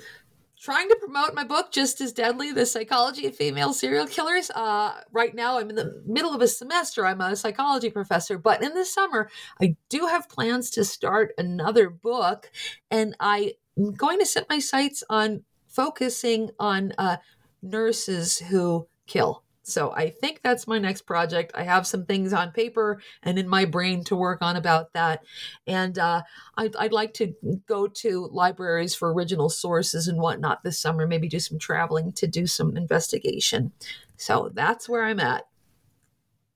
trying 0.61 0.89
to 0.89 0.97
promote 0.97 1.35
my 1.35 1.43
book 1.43 1.73
just 1.73 2.01
as 2.01 2.13
deadly 2.13 2.53
the 2.53 2.67
psychology 2.67 3.27
of 3.27 3.35
female 3.35 3.73
serial 3.73 4.07
killers. 4.07 4.51
Uh, 4.51 5.01
right 5.11 5.35
now 5.35 5.59
i'm 5.59 5.71
in 5.71 5.77
the 5.77 6.03
middle 6.07 6.35
of 6.35 6.43
a 6.43 6.49
semester. 6.49 7.07
I'm 7.07 7.21
a 7.21 7.35
psychology 7.35 7.91
professor 7.91 8.39
but 8.39 8.63
in 8.63 8.75
the 8.75 8.85
summer 8.85 9.31
i 9.61 9.77
do 9.89 10.07
have 10.07 10.29
plans 10.29 10.71
to 10.71 10.85
start 10.85 11.33
another 11.39 11.89
book 11.89 12.51
and 12.91 13.17
i'm 13.21 13.51
going 13.97 14.19
to 14.19 14.27
set 14.27 14.49
my 14.49 14.59
sights 14.59 15.03
on 15.09 15.45
focusing 15.67 16.51
on 16.59 16.93
uh, 16.99 17.17
nurses 17.63 18.39
who 18.39 18.87
kill 19.07 19.45
so 19.63 19.93
I 19.93 20.11
think 20.11 20.41
that's 20.43 20.67
my 20.67 20.79
next 20.79 21.03
project. 21.03 21.53
I 21.55 21.63
have 21.65 21.87
some 21.87 22.05
things 22.05 22.33
on 22.33 22.53
paper 22.53 23.01
and 23.23 23.39
in 23.39 23.49
my 23.49 23.65
brain 23.65 24.05
to 24.05 24.17
work 24.17 24.43
on 24.43 24.57
about 24.57 24.93
that. 24.95 25.23
And 25.67 25.99
uh, 25.99 26.23
I'd, 26.57 26.75
I'd, 26.77 26.93
like 26.93 27.15
to 27.15 27.35
go 27.67 27.87
to 27.87 28.29
libraries 28.33 28.95
for 28.95 29.13
original 29.13 29.49
sources 29.49 30.09
and 30.09 30.19
whatnot 30.19 30.63
this 30.65 30.79
summer, 30.79 31.07
maybe 31.07 31.29
do 31.29 31.39
some 31.39 31.59
traveling 31.59 32.13
to 32.13 32.27
do 32.27 32.47
some 32.47 32.77
investigation. 32.77 33.73
So 34.17 34.51
that's 34.53 34.89
where 34.89 35.05
I'm 35.05 35.21
at. 35.21 35.45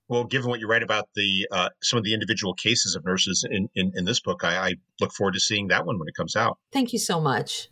Well, 0.07 0.23
given 0.23 0.49
what 0.49 0.59
you 0.59 0.67
write 0.67 0.83
about 0.83 1.09
the 1.15 1.47
uh, 1.51 1.69
some 1.81 1.97
of 1.97 2.03
the 2.03 2.13
individual 2.13 2.53
cases 2.53 2.95
of 2.95 3.03
nurses 3.05 3.45
in, 3.49 3.69
in, 3.73 3.91
in 3.95 4.05
this 4.05 4.19
book, 4.19 4.43
I, 4.43 4.55
I 4.55 4.73
look 4.99 5.11
forward 5.13 5.33
to 5.33 5.39
seeing 5.39 5.67
that 5.69 5.85
one 5.85 5.97
when 5.97 6.07
it 6.07 6.13
comes 6.15 6.35
out. 6.35 6.59
Thank 6.71 6.93
you 6.93 6.99
so 6.99 7.19
much. 7.19 7.69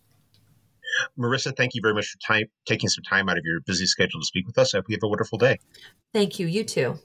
Marissa, 1.18 1.56
thank 1.56 1.76
you 1.76 1.82
very 1.82 1.94
much 1.94 2.08
for 2.08 2.18
time, 2.20 2.46
taking 2.66 2.90
some 2.90 3.04
time 3.04 3.30
out 3.30 3.38
of 3.38 3.44
your 3.46 3.62
busy 3.62 3.86
schedule 3.86 4.20
to 4.20 4.26
speak 4.26 4.46
with 4.48 4.58
us. 4.58 4.74
I 4.74 4.78
hope 4.78 4.86
you 4.90 4.96
have 4.96 5.04
a 5.04 5.08
wonderful 5.08 5.38
day. 5.38 5.60
Thank 6.14 6.40
you. 6.40 6.48
You 6.48 6.64
too. 6.64 7.00